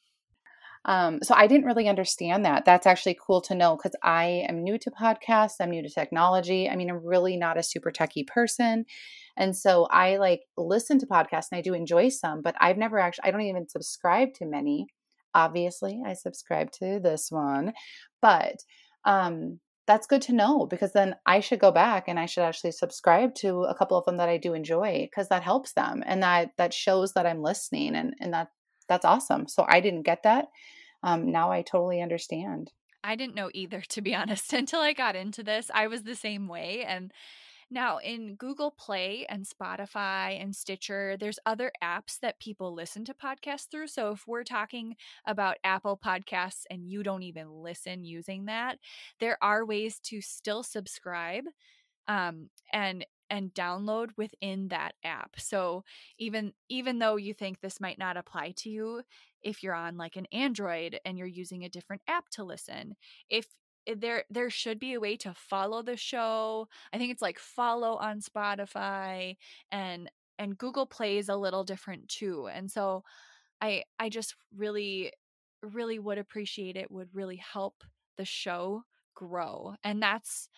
um, 0.85 1.19
so 1.23 1.33
I 1.33 1.47
didn't 1.47 1.65
really 1.65 1.87
understand 1.87 2.45
that. 2.45 2.65
That's 2.65 2.85
actually 2.85 3.17
cool 3.25 3.41
to 3.41 3.55
know 3.55 3.77
because 3.77 3.95
I 4.03 4.45
am 4.49 4.63
new 4.63 4.77
to 4.79 4.91
podcasts. 4.91 5.55
I'm 5.59 5.69
new 5.69 5.81
to 5.81 5.89
technology. 5.89 6.69
I 6.69 6.75
mean, 6.75 6.89
I'm 6.89 7.05
really 7.05 7.37
not 7.37 7.57
a 7.57 7.63
super 7.63 7.91
techie 7.91 8.27
person. 8.27 8.85
And 9.37 9.55
so 9.55 9.85
I 9.85 10.17
like 10.17 10.41
listen 10.57 10.99
to 10.99 11.07
podcasts 11.07 11.47
and 11.51 11.59
I 11.59 11.61
do 11.61 11.73
enjoy 11.73 12.09
some, 12.09 12.41
but 12.41 12.55
I've 12.59 12.77
never 12.77 12.99
actually, 12.99 13.29
I 13.29 13.31
don't 13.31 13.41
even 13.41 13.69
subscribe 13.69 14.33
to 14.35 14.45
many. 14.45 14.87
Obviously, 15.33 16.01
I 16.05 16.13
subscribe 16.13 16.71
to 16.73 16.99
this 17.01 17.31
one, 17.31 17.73
but 18.21 18.57
um, 19.05 19.59
that's 19.87 20.05
good 20.05 20.21
to 20.23 20.33
know 20.33 20.67
because 20.67 20.93
then 20.93 21.15
I 21.25 21.39
should 21.39 21.59
go 21.59 21.71
back 21.71 22.07
and 22.07 22.19
I 22.19 22.25
should 22.25 22.43
actually 22.43 22.71
subscribe 22.71 23.35
to 23.35 23.63
a 23.63 23.75
couple 23.75 23.97
of 23.97 24.05
them 24.05 24.17
that 24.17 24.29
I 24.29 24.37
do 24.37 24.53
enjoy 24.53 25.07
because 25.09 25.29
that 25.29 25.43
helps 25.43 25.73
them 25.73 26.03
and 26.05 26.21
that 26.23 26.51
that 26.57 26.73
shows 26.73 27.13
that 27.13 27.25
I'm 27.25 27.41
listening 27.41 27.95
and 27.95 28.13
and 28.21 28.33
that 28.33 28.49
that's 28.93 29.05
awesome. 29.05 29.47
So 29.47 29.65
I 29.67 29.79
didn't 29.79 30.03
get 30.03 30.23
that. 30.23 30.50
Um, 31.01 31.31
now 31.31 31.51
I 31.51 31.63
totally 31.63 32.01
understand. 32.01 32.71
I 33.03 33.15
didn't 33.15 33.35
know 33.35 33.50
either, 33.53 33.81
to 33.89 34.01
be 34.01 34.13
honest, 34.21 34.53
until 34.53 34.81
I 34.81 34.93
got 34.93 35.15
into 35.15 35.43
this. 35.43 35.71
I 35.73 35.88
was 35.88 36.03
the 36.03 36.15
same 36.15 36.47
way. 36.47 36.85
And 36.88 37.12
now 37.71 37.97
in 37.97 38.35
Google 38.35 38.69
Play 38.69 39.25
and 39.27 39.47
Spotify 39.47 40.39
and 40.39 40.55
Stitcher, 40.55 41.17
there's 41.19 41.39
other 41.45 41.71
apps 41.83 42.19
that 42.19 42.39
people 42.39 42.71
listen 42.73 43.03
to 43.05 43.15
podcasts 43.15 43.67
through. 43.69 43.88
So 43.88 44.12
if 44.12 44.27
we're 44.27 44.43
talking 44.43 44.95
about 45.25 45.57
Apple 45.63 46.00
Podcasts 46.03 46.65
and 46.69 46.88
you 46.88 47.01
don't 47.01 47.23
even 47.23 47.50
listen 47.50 48.05
using 48.05 48.45
that, 48.45 48.77
there 49.19 49.39
are 49.41 49.65
ways 49.65 50.00
to 50.03 50.21
still 50.21 50.62
subscribe 50.62 51.45
um, 52.07 52.50
and 52.71 53.05
and 53.33 53.51
download 53.55 54.11
within 54.15 54.67
that 54.67 54.93
app. 55.03 55.31
So 55.39 55.83
even 56.19 56.53
even 56.69 56.99
though 56.99 57.15
you 57.15 57.33
think 57.33 57.59
this 57.59 57.81
might 57.81 57.97
not 57.97 58.15
apply 58.15 58.51
to 58.57 58.69
you 58.69 59.01
if 59.41 59.63
you're 59.63 59.73
on 59.73 59.97
like 59.97 60.15
an 60.15 60.27
Android 60.31 60.99
and 61.03 61.17
you're 61.17 61.25
using 61.25 61.63
a 61.65 61.69
different 61.69 62.03
app 62.07 62.29
to 62.33 62.43
listen, 62.43 62.95
if 63.31 63.47
eh, 63.87 63.95
there 63.97 64.25
there 64.29 64.51
should 64.51 64.79
be 64.79 64.93
a 64.93 64.99
way 64.99 65.17
to 65.17 65.33
follow 65.33 65.81
the 65.81 65.97
show. 65.97 66.67
I 66.93 66.99
think 66.99 67.11
it's 67.11 67.23
like 67.23 67.39
follow 67.39 67.95
on 67.95 68.21
Spotify 68.21 69.35
and 69.71 70.11
and 70.37 70.55
Google 70.55 70.85
Play 70.85 71.17
is 71.17 71.27
a 71.29 71.35
little 71.35 71.63
different 71.63 72.09
too. 72.09 72.47
And 72.53 72.69
so 72.69 73.03
I 73.61 73.83
I 73.99 74.09
just 74.09 74.35
really 74.55 75.11
really 75.63 75.97
would 75.97 76.19
appreciate 76.19 76.75
it 76.77 76.91
would 76.91 77.09
really 77.13 77.37
help 77.37 77.83
the 78.17 78.25
show 78.25 78.83
grow. 79.15 79.73
And 79.83 80.03
that's 80.03 80.49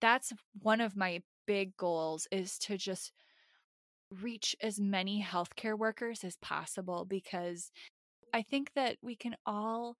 that's 0.00 0.32
one 0.62 0.80
of 0.80 0.96
my 0.96 1.22
big 1.48 1.74
goals 1.78 2.28
is 2.30 2.58
to 2.58 2.76
just 2.76 3.12
reach 4.22 4.54
as 4.62 4.78
many 4.78 5.24
healthcare 5.26 5.76
workers 5.76 6.22
as 6.22 6.36
possible 6.36 7.06
because 7.08 7.72
I 8.32 8.42
think 8.42 8.70
that 8.76 8.96
we 9.02 9.16
can 9.16 9.34
all 9.46 9.96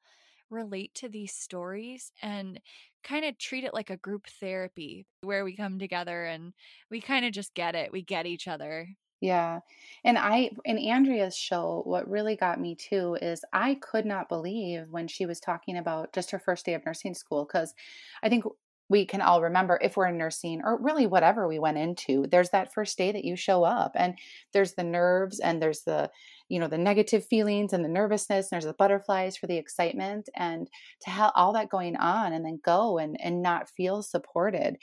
relate 0.51 0.95
to 0.95 1.09
these 1.09 1.33
stories 1.33 2.13
and 2.23 2.61
kind 3.03 3.25
of 3.25 3.39
treat 3.39 3.65
it 3.65 3.75
like 3.75 3.89
a 3.91 3.97
group 3.97 4.27
therapy 4.41 5.07
where 5.23 5.45
we 5.45 5.57
come 5.57 5.79
together 5.79 6.25
and 6.27 6.53
we 6.91 7.01
kind 7.01 7.25
of 7.25 7.33
just 7.33 7.55
get 7.55 7.75
it. 7.75 7.93
We 7.93 8.03
get 8.03 8.27
each 8.27 8.47
other. 8.47 8.89
Yeah. 9.21 9.61
And 10.05 10.17
I, 10.17 10.51
in 10.65 10.79
Andrea's 10.79 11.37
show, 11.37 11.83
what 11.85 12.09
really 12.09 12.37
got 12.37 12.61
me 12.61 12.77
too 12.77 13.17
is 13.21 13.45
I 13.53 13.75
could 13.77 14.07
not 14.07 14.29
believe 14.29 14.87
when 14.91 15.09
she 15.09 15.27
was 15.27 15.41
talking 15.41 15.79
about 15.79 16.13
just 16.13 16.31
her 16.31 16.39
first 16.39 16.67
day 16.67 16.75
of 16.75 16.85
nursing 16.87 17.15
school. 17.15 17.45
Cause 17.45 17.75
I 18.23 18.29
think 18.29 18.45
we 18.89 19.05
can 19.05 19.21
all 19.21 19.43
remember 19.43 19.79
if 19.83 19.97
we're 19.97 20.07
in 20.07 20.19
nursing 20.19 20.61
or 20.65 20.81
really 20.81 21.07
whatever 21.07 21.47
we 21.47 21.59
went 21.59 21.79
into 21.79 22.27
there's 22.31 22.51
that 22.51 22.73
first 22.73 22.97
day 22.97 23.13
that 23.13 23.25
you 23.25 23.37
show 23.37 23.65
up 23.65 23.93
and 23.95 24.19
there's 24.53 24.75
the 24.75 24.85
nerves 24.85 25.41
and 25.41 25.61
there's 25.61 25.83
the 25.83 26.11
you 26.49 26.59
know 26.59 26.69
the 26.69 26.79
negative 26.79 27.25
feelings 27.27 27.73
and 27.73 27.85
the 27.85 27.89
nervousness 27.89 28.47
and 28.47 28.57
there's 28.57 28.65
the 28.65 28.73
butterflies 28.73 29.37
for 29.37 29.47
the 29.47 29.57
excitement 29.57 30.29
and 30.35 30.69
to 31.01 31.11
have 31.11 31.33
all 31.35 31.53
that 31.53 31.69
going 31.69 31.97
on 31.97 32.33
and 32.33 32.45
then 32.45 32.59
go 32.65 32.99
and 32.99 33.21
and 33.21 33.43
not 33.43 33.69
feel 33.71 34.03
supported. 34.03 34.77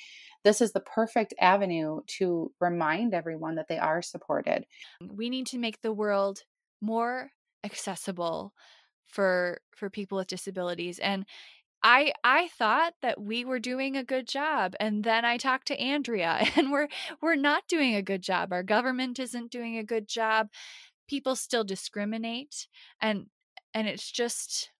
This 0.44 0.62
is 0.62 0.74
the 0.74 0.80
perfect 0.80 1.34
avenue 1.40 2.02
to 2.20 2.52
remind 2.60 3.14
everyone 3.14 3.56
that 3.56 3.68
they 3.68 3.80
are 3.80 4.02
supported. 4.02 4.66
We 5.02 5.30
need 5.30 5.48
to 5.48 5.58
make 5.58 5.82
the 5.82 5.94
world 5.94 6.44
more 6.82 7.32
accessible 7.64 8.54
for 9.08 9.60
for 9.76 9.90
people 9.90 10.18
with 10.18 10.28
disabilities. 10.28 11.00
And 11.00 11.26
I 11.84 12.14
I 12.24 12.48
thought 12.50 12.94
that 13.02 13.22
we 13.22 13.46
were 13.46 13.60
doing 13.60 13.96
a 13.96 14.04
good 14.04 14.28
job 14.28 14.76
and 14.80 15.04
then 15.04 15.26
I 15.26 15.38
talked 15.38 15.68
to 15.68 15.80
Andrea 15.80 16.40
and 16.56 16.72
we're 16.72 16.88
we're 17.22 17.36
not 17.36 17.64
doing 17.68 17.96
a 17.96 18.02
good 18.02 18.22
job. 18.22 18.52
Our 18.52 18.64
government 18.64 19.20
isn't 19.20 19.52
doing 19.52 19.78
a 19.78 19.84
good 19.84 20.08
job. 20.08 20.50
People 21.08 21.36
still 21.36 21.64
discriminate 21.64 22.68
and 23.02 23.28
and 23.74 23.88
it's 23.88 24.12
just 24.12 24.72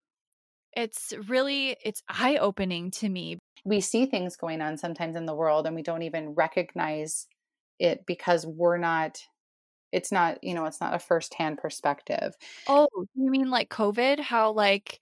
it's 0.72 1.14
really 1.28 1.76
it's 1.84 2.02
eye-opening 2.08 2.90
to 2.92 3.08
me. 3.08 3.38
We 3.64 3.80
see 3.80 4.06
things 4.06 4.36
going 4.36 4.60
on 4.60 4.76
sometimes 4.76 5.16
in 5.16 5.26
the 5.26 5.34
world 5.34 5.66
and 5.66 5.74
we 5.74 5.82
don't 5.82 6.02
even 6.02 6.30
recognize 6.30 7.26
it 7.78 8.04
because 8.06 8.46
we're 8.46 8.78
not 8.78 9.18
it's 9.92 10.12
not, 10.12 10.42
you 10.42 10.52
know, 10.52 10.66
it's 10.66 10.80
not 10.80 10.94
a 10.94 10.98
first-hand 10.98 11.58
perspective. 11.58 12.34
Oh, 12.66 12.88
you 13.14 13.30
mean 13.30 13.50
like 13.50 13.70
COVID? 13.70 14.20
How 14.20 14.52
like 14.52 15.00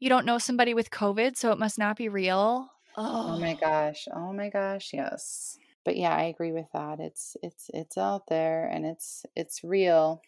you 0.00 0.08
don't 0.08 0.26
know 0.26 0.38
somebody 0.38 0.74
with 0.74 0.90
COVID, 0.90 1.36
so 1.36 1.52
it 1.52 1.58
must 1.58 1.78
not 1.78 1.96
be 1.96 2.08
real. 2.08 2.70
Oh. 2.96 3.34
oh 3.34 3.38
my 3.38 3.54
gosh. 3.54 4.06
Oh 4.14 4.32
my 4.32 4.48
gosh, 4.48 4.90
yes. 4.92 5.58
But 5.84 5.96
yeah, 5.96 6.14
I 6.14 6.24
agree 6.24 6.52
with 6.52 6.66
that. 6.74 7.00
It's 7.00 7.36
it's 7.42 7.70
it's 7.72 7.96
out 7.96 8.26
there 8.28 8.66
and 8.66 8.84
it's 8.84 9.24
it's 9.34 9.64
real. 9.64 10.20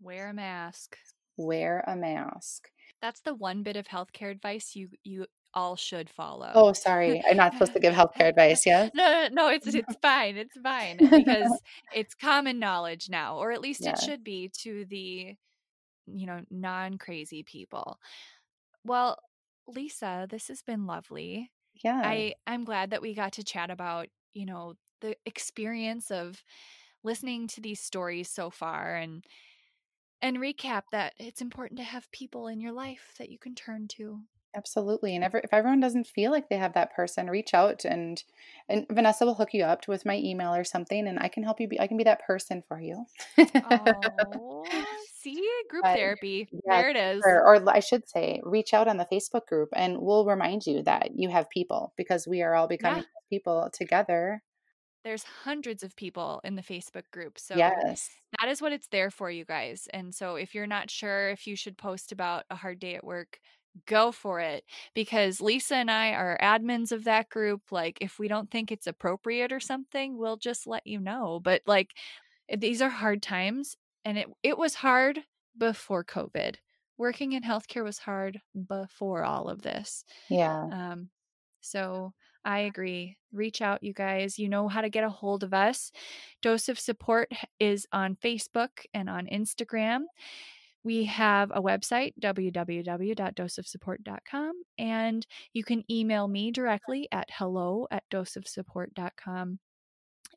Wear 0.00 0.28
a 0.28 0.34
mask. 0.34 0.96
Wear 1.36 1.82
a 1.86 1.96
mask. 1.96 2.68
That's 3.00 3.20
the 3.20 3.34
one 3.34 3.62
bit 3.62 3.76
of 3.76 3.88
healthcare 3.88 4.30
advice 4.30 4.76
you 4.76 4.88
you 5.02 5.26
all 5.54 5.76
should 5.76 6.10
follow. 6.10 6.50
Oh, 6.54 6.72
sorry. 6.72 7.22
I'm 7.28 7.36
not 7.36 7.52
supposed 7.52 7.72
to 7.72 7.80
give 7.80 7.94
healthcare 7.94 8.28
advice, 8.28 8.66
yeah? 8.66 8.90
No, 8.94 9.10
no, 9.10 9.28
no, 9.32 9.48
it's 9.48 9.66
it's 9.66 9.96
fine. 10.02 10.36
It's 10.36 10.58
fine 10.62 10.98
because 10.98 11.50
it's 11.94 12.14
common 12.14 12.58
knowledge 12.58 13.08
now, 13.08 13.38
or 13.38 13.52
at 13.52 13.60
least 13.60 13.84
yeah. 13.84 13.92
it 13.92 13.98
should 13.98 14.22
be 14.22 14.50
to 14.60 14.84
the 14.88 15.36
you 16.06 16.26
know, 16.26 16.42
non-crazy 16.50 17.42
people. 17.44 17.98
Well, 18.84 19.18
Lisa, 19.66 20.26
this 20.28 20.48
has 20.48 20.62
been 20.62 20.86
lovely. 20.86 21.50
Yeah. 21.82 22.00
I 22.04 22.34
I'm 22.46 22.64
glad 22.64 22.90
that 22.90 23.02
we 23.02 23.14
got 23.14 23.32
to 23.34 23.44
chat 23.44 23.70
about, 23.70 24.08
you 24.32 24.46
know, 24.46 24.74
the 25.00 25.16
experience 25.26 26.10
of 26.10 26.42
listening 27.02 27.46
to 27.48 27.60
these 27.60 27.80
stories 27.80 28.30
so 28.30 28.50
far 28.50 28.96
and 28.96 29.24
and 30.22 30.38
recap 30.38 30.82
that 30.92 31.12
it's 31.18 31.42
important 31.42 31.78
to 31.78 31.84
have 31.84 32.10
people 32.10 32.48
in 32.48 32.60
your 32.60 32.72
life 32.72 33.14
that 33.18 33.30
you 33.30 33.38
can 33.38 33.54
turn 33.54 33.88
to. 33.88 34.20
Absolutely. 34.56 35.16
And 35.16 35.24
ever, 35.24 35.38
if 35.38 35.52
everyone 35.52 35.80
doesn't 35.80 36.06
feel 36.06 36.30
like 36.30 36.48
they 36.48 36.56
have 36.56 36.74
that 36.74 36.94
person, 36.94 37.28
reach 37.28 37.54
out 37.54 37.84
and 37.84 38.22
and 38.68 38.86
Vanessa 38.90 39.26
will 39.26 39.34
hook 39.34 39.52
you 39.52 39.64
up 39.64 39.88
with 39.88 40.06
my 40.06 40.16
email 40.16 40.54
or 40.54 40.64
something 40.64 41.08
and 41.08 41.18
I 41.18 41.28
can 41.28 41.42
help 41.42 41.60
you 41.60 41.68
be 41.68 41.80
I 41.80 41.88
can 41.88 41.96
be 41.96 42.04
that 42.04 42.24
person 42.24 42.62
for 42.68 42.80
you. 42.80 43.04
oh, 43.38 44.74
see 45.24 45.50
group 45.68 45.82
but, 45.82 45.96
therapy. 45.96 46.48
Yeah, 46.52 46.82
there 46.82 46.90
it 46.90 46.96
is. 46.96 47.22
Or, 47.24 47.42
or 47.42 47.70
I 47.70 47.80
should 47.80 48.08
say, 48.08 48.40
reach 48.44 48.74
out 48.74 48.88
on 48.88 48.96
the 48.96 49.06
Facebook 49.10 49.46
group 49.46 49.70
and 49.74 49.98
we'll 49.98 50.24
remind 50.24 50.66
you 50.66 50.82
that 50.82 51.10
you 51.16 51.28
have 51.30 51.50
people 51.50 51.92
because 51.96 52.26
we 52.26 52.42
are 52.42 52.54
all 52.54 52.68
becoming 52.68 53.02
yeah. 53.02 53.38
people 53.38 53.68
together. 53.72 54.42
There's 55.04 55.24
hundreds 55.44 55.82
of 55.82 55.96
people 55.96 56.40
in 56.44 56.54
the 56.54 56.62
Facebook 56.62 57.10
group. 57.12 57.38
So 57.38 57.56
yes. 57.56 58.08
that 58.40 58.48
is 58.48 58.62
what 58.62 58.72
it's 58.72 58.88
there 58.88 59.10
for 59.10 59.30
you 59.30 59.44
guys. 59.44 59.86
And 59.92 60.14
so 60.14 60.36
if 60.36 60.54
you're 60.54 60.66
not 60.66 60.90
sure 60.90 61.28
if 61.30 61.46
you 61.46 61.56
should 61.56 61.76
post 61.76 62.12
about 62.12 62.44
a 62.48 62.56
hard 62.56 62.78
day 62.78 62.94
at 62.94 63.04
work, 63.04 63.38
go 63.86 64.12
for 64.12 64.40
it 64.40 64.64
because 64.94 65.40
Lisa 65.40 65.76
and 65.76 65.90
I 65.90 66.12
are 66.12 66.38
admins 66.40 66.92
of 66.92 67.04
that 67.04 67.28
group. 67.28 67.60
Like, 67.70 67.98
if 68.00 68.18
we 68.18 68.28
don't 68.28 68.50
think 68.50 68.70
it's 68.70 68.86
appropriate 68.86 69.52
or 69.52 69.60
something, 69.60 70.16
we'll 70.16 70.36
just 70.36 70.66
let 70.66 70.86
you 70.86 71.00
know. 71.00 71.40
But 71.42 71.62
like, 71.66 71.90
eh, 72.48 72.56
these 72.58 72.80
are 72.80 72.88
hard 72.88 73.22
times, 73.22 73.76
and 74.04 74.18
it 74.18 74.28
it 74.42 74.58
was 74.58 74.74
hard 74.74 75.20
before 75.56 76.04
COVID. 76.04 76.56
Working 76.96 77.32
in 77.32 77.42
healthcare 77.42 77.82
was 77.82 77.98
hard 77.98 78.40
before 78.68 79.24
all 79.24 79.48
of 79.48 79.62
this. 79.62 80.04
Yeah. 80.28 80.68
Um. 80.70 81.08
So 81.60 82.12
I 82.44 82.60
agree. 82.60 83.16
Reach 83.32 83.62
out, 83.62 83.82
you 83.82 83.92
guys. 83.92 84.38
You 84.38 84.48
know 84.48 84.68
how 84.68 84.82
to 84.82 84.90
get 84.90 85.04
a 85.04 85.10
hold 85.10 85.42
of 85.42 85.54
us. 85.54 85.90
Dose 86.42 86.68
of 86.68 86.78
Support 86.78 87.32
is 87.58 87.86
on 87.92 88.16
Facebook 88.16 88.84
and 88.92 89.08
on 89.08 89.26
Instagram. 89.26 90.02
We 90.84 91.04
have 91.04 91.50
a 91.54 91.62
website, 91.62 92.12
www.doseofsupport.com, 92.20 94.52
and 94.78 95.26
you 95.54 95.64
can 95.64 95.82
email 95.90 96.28
me 96.28 96.50
directly 96.50 97.08
at 97.10 97.30
hello 97.30 97.88
at 97.90 98.04
doseofsupport.com. 98.10 99.58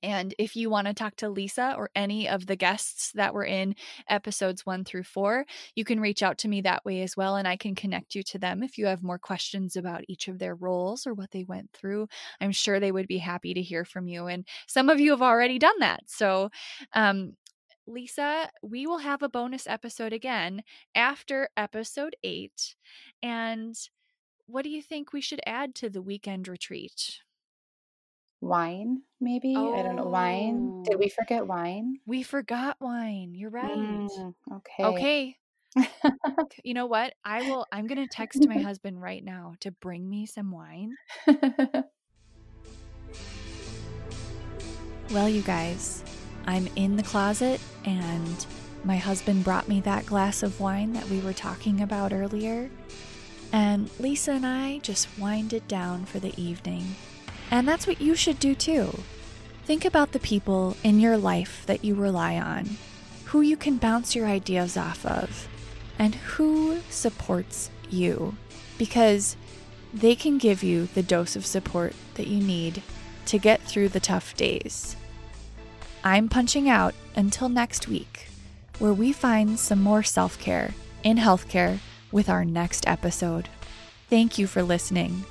And 0.02 0.34
if 0.38 0.56
you 0.56 0.70
want 0.70 0.88
to 0.88 0.94
talk 0.94 1.16
to 1.18 1.30
Lisa 1.30 1.74
or 1.78 1.90
any 1.96 2.28
of 2.28 2.46
the 2.46 2.56
guests 2.56 3.12
that 3.14 3.34
were 3.34 3.46
in 3.46 3.76
episodes 4.10 4.66
one 4.66 4.84
through 4.84 5.04
four, 5.04 5.46
you 5.76 5.84
can 5.84 6.00
reach 6.00 6.24
out 6.24 6.38
to 6.40 6.48
me 6.48 6.62
that 6.62 6.86
way 6.86 7.02
as 7.02 7.18
well. 7.18 7.36
And 7.36 7.48
I 7.48 7.58
can 7.58 7.76
connect 7.76 8.16
you 8.16 8.24
to 8.24 8.40
them 8.40 8.64
if 8.64 8.78
you 8.78 8.86
have 8.86 9.04
more 9.04 9.20
questions 9.20 9.76
about 9.76 10.04
each 10.08 10.28
of 10.28 10.40
their 10.40 10.56
roles 10.56 11.06
or 11.08 11.14
what 11.14 11.32
they 11.32 11.44
went 11.44 11.72
through. 11.74 12.08
I'm 12.42 12.52
sure 12.52 12.80
they 12.80 12.92
would 12.92 13.08
be 13.08 13.18
happy 13.18 13.54
to 13.54 13.62
hear 13.62 13.86
from 13.86 14.08
you. 14.08 14.28
And 14.28 14.46
some 14.68 14.90
of 14.90 15.00
you 15.00 15.12
have 15.12 15.22
already 15.22 15.60
done 15.60 15.80
that. 15.80 16.02
So 16.08 16.50
um, 16.94 17.34
Lisa, 17.88 18.50
we 18.62 18.86
will 18.86 19.00
have 19.00 19.24
a 19.24 19.30
bonus 19.30 19.66
episode 19.66 20.14
again 20.14 20.64
after 20.94 21.50
episode 21.56 22.16
eight. 22.24 22.76
And 23.24 23.76
what 24.46 24.64
do 24.64 24.70
you 24.70 24.82
think 24.82 25.14
we 25.14 25.22
should 25.22 25.42
add 25.46 25.76
to 25.76 25.90
the 25.90 26.02
weekend 26.02 26.48
retreat? 26.48 27.22
Wine, 28.42 29.02
maybe? 29.20 29.56
Oh. 29.58 29.74
I 29.74 29.82
don't 29.82 29.96
know. 29.96 30.06
Wine? 30.06 30.84
Did 30.84 31.00
we 31.00 31.06
oh. 31.06 31.16
forget 31.18 31.48
wine? 31.48 32.00
We 32.06 32.24
forgot 32.24 32.78
wine. 32.80 33.34
You're 33.34 33.50
right. 33.50 33.78
Mm, 33.78 34.34
okay. 34.54 34.84
Okay. 34.84 35.38
you 36.64 36.74
know 36.74 36.86
what? 36.86 37.14
I 37.24 37.50
will 37.50 37.66
I'm 37.72 37.88
going 37.88 37.98
to 37.98 38.08
text 38.08 38.46
my 38.48 38.58
husband 38.58 39.02
right 39.02 39.24
now 39.24 39.54
to 39.62 39.72
bring 39.72 40.10
me 40.10 40.26
some 40.26 40.52
wine. 40.52 40.96
well, 45.12 45.30
you 45.30 45.42
guys, 45.42 46.04
I'm 46.46 46.68
in 46.76 46.96
the 46.96 47.04
closet 47.04 47.60
and 47.86 48.46
my 48.84 48.98
husband 48.98 49.44
brought 49.44 49.68
me 49.68 49.82
that 49.82 50.06
glass 50.06 50.44
of 50.44 50.60
wine 50.60 50.94
that 50.94 51.10
we 51.10 51.20
were 51.20 51.34
talking 51.34 51.82
about 51.82 52.14
earlier. 52.14 52.70
And 53.52 53.90
Lisa 54.00 54.32
and 54.34 54.46
I 54.46 54.80
just 54.80 55.08
winded 55.18 55.68
down 55.68 56.06
for 56.06 56.20
the 56.20 56.34
evening. 56.42 56.96
And 57.52 57.68
that's 57.68 57.88
what 57.88 58.02
you 58.02 58.16
should 58.16 58.40
do 58.40 58.56
too. 58.56 59.00
Think 59.66 59.86
about 59.86 60.12
the 60.12 60.20
people 60.20 60.78
in 60.84 61.00
your 61.00 61.18
life 61.18 61.64
that 61.66 61.84
you 61.84 61.96
rely 61.96 62.38
on, 62.38 62.78
who 63.26 63.42
you 63.42 63.58
can 63.58 63.78
bounce 63.78 64.16
your 64.16 64.26
ideas 64.26 64.78
off 64.78 65.06
of, 65.06 65.48
and 66.00 66.16
who 66.16 66.80
supports 66.90 67.70
you. 67.90 68.36
Because 68.78 69.36
they 69.94 70.16
can 70.16 70.38
give 70.38 70.64
you 70.64 70.88
the 70.88 71.04
dose 71.04 71.36
of 71.36 71.46
support 71.46 71.94
that 72.16 72.28
you 72.28 72.42
need 72.42 72.84
to 73.26 73.38
get 73.38 73.62
through 73.62 73.90
the 73.90 74.00
tough 74.00 74.36
days. 74.36 74.96
I'm 76.04 76.30
punching 76.30 76.70
out 76.70 76.94
until 77.16 77.50
next 77.50 77.88
week, 77.88 78.28
where 78.80 78.94
we 78.94 79.12
find 79.12 79.60
some 79.60 79.82
more 79.82 80.04
self 80.04 80.40
care 80.40 80.74
in 81.04 81.18
healthcare 81.18 81.80
with 82.12 82.30
our 82.30 82.46
next 82.46 82.88
episode. 82.88 83.50
Thank 84.10 84.38
you 84.38 84.48
for 84.48 84.64
listening. 84.64 85.26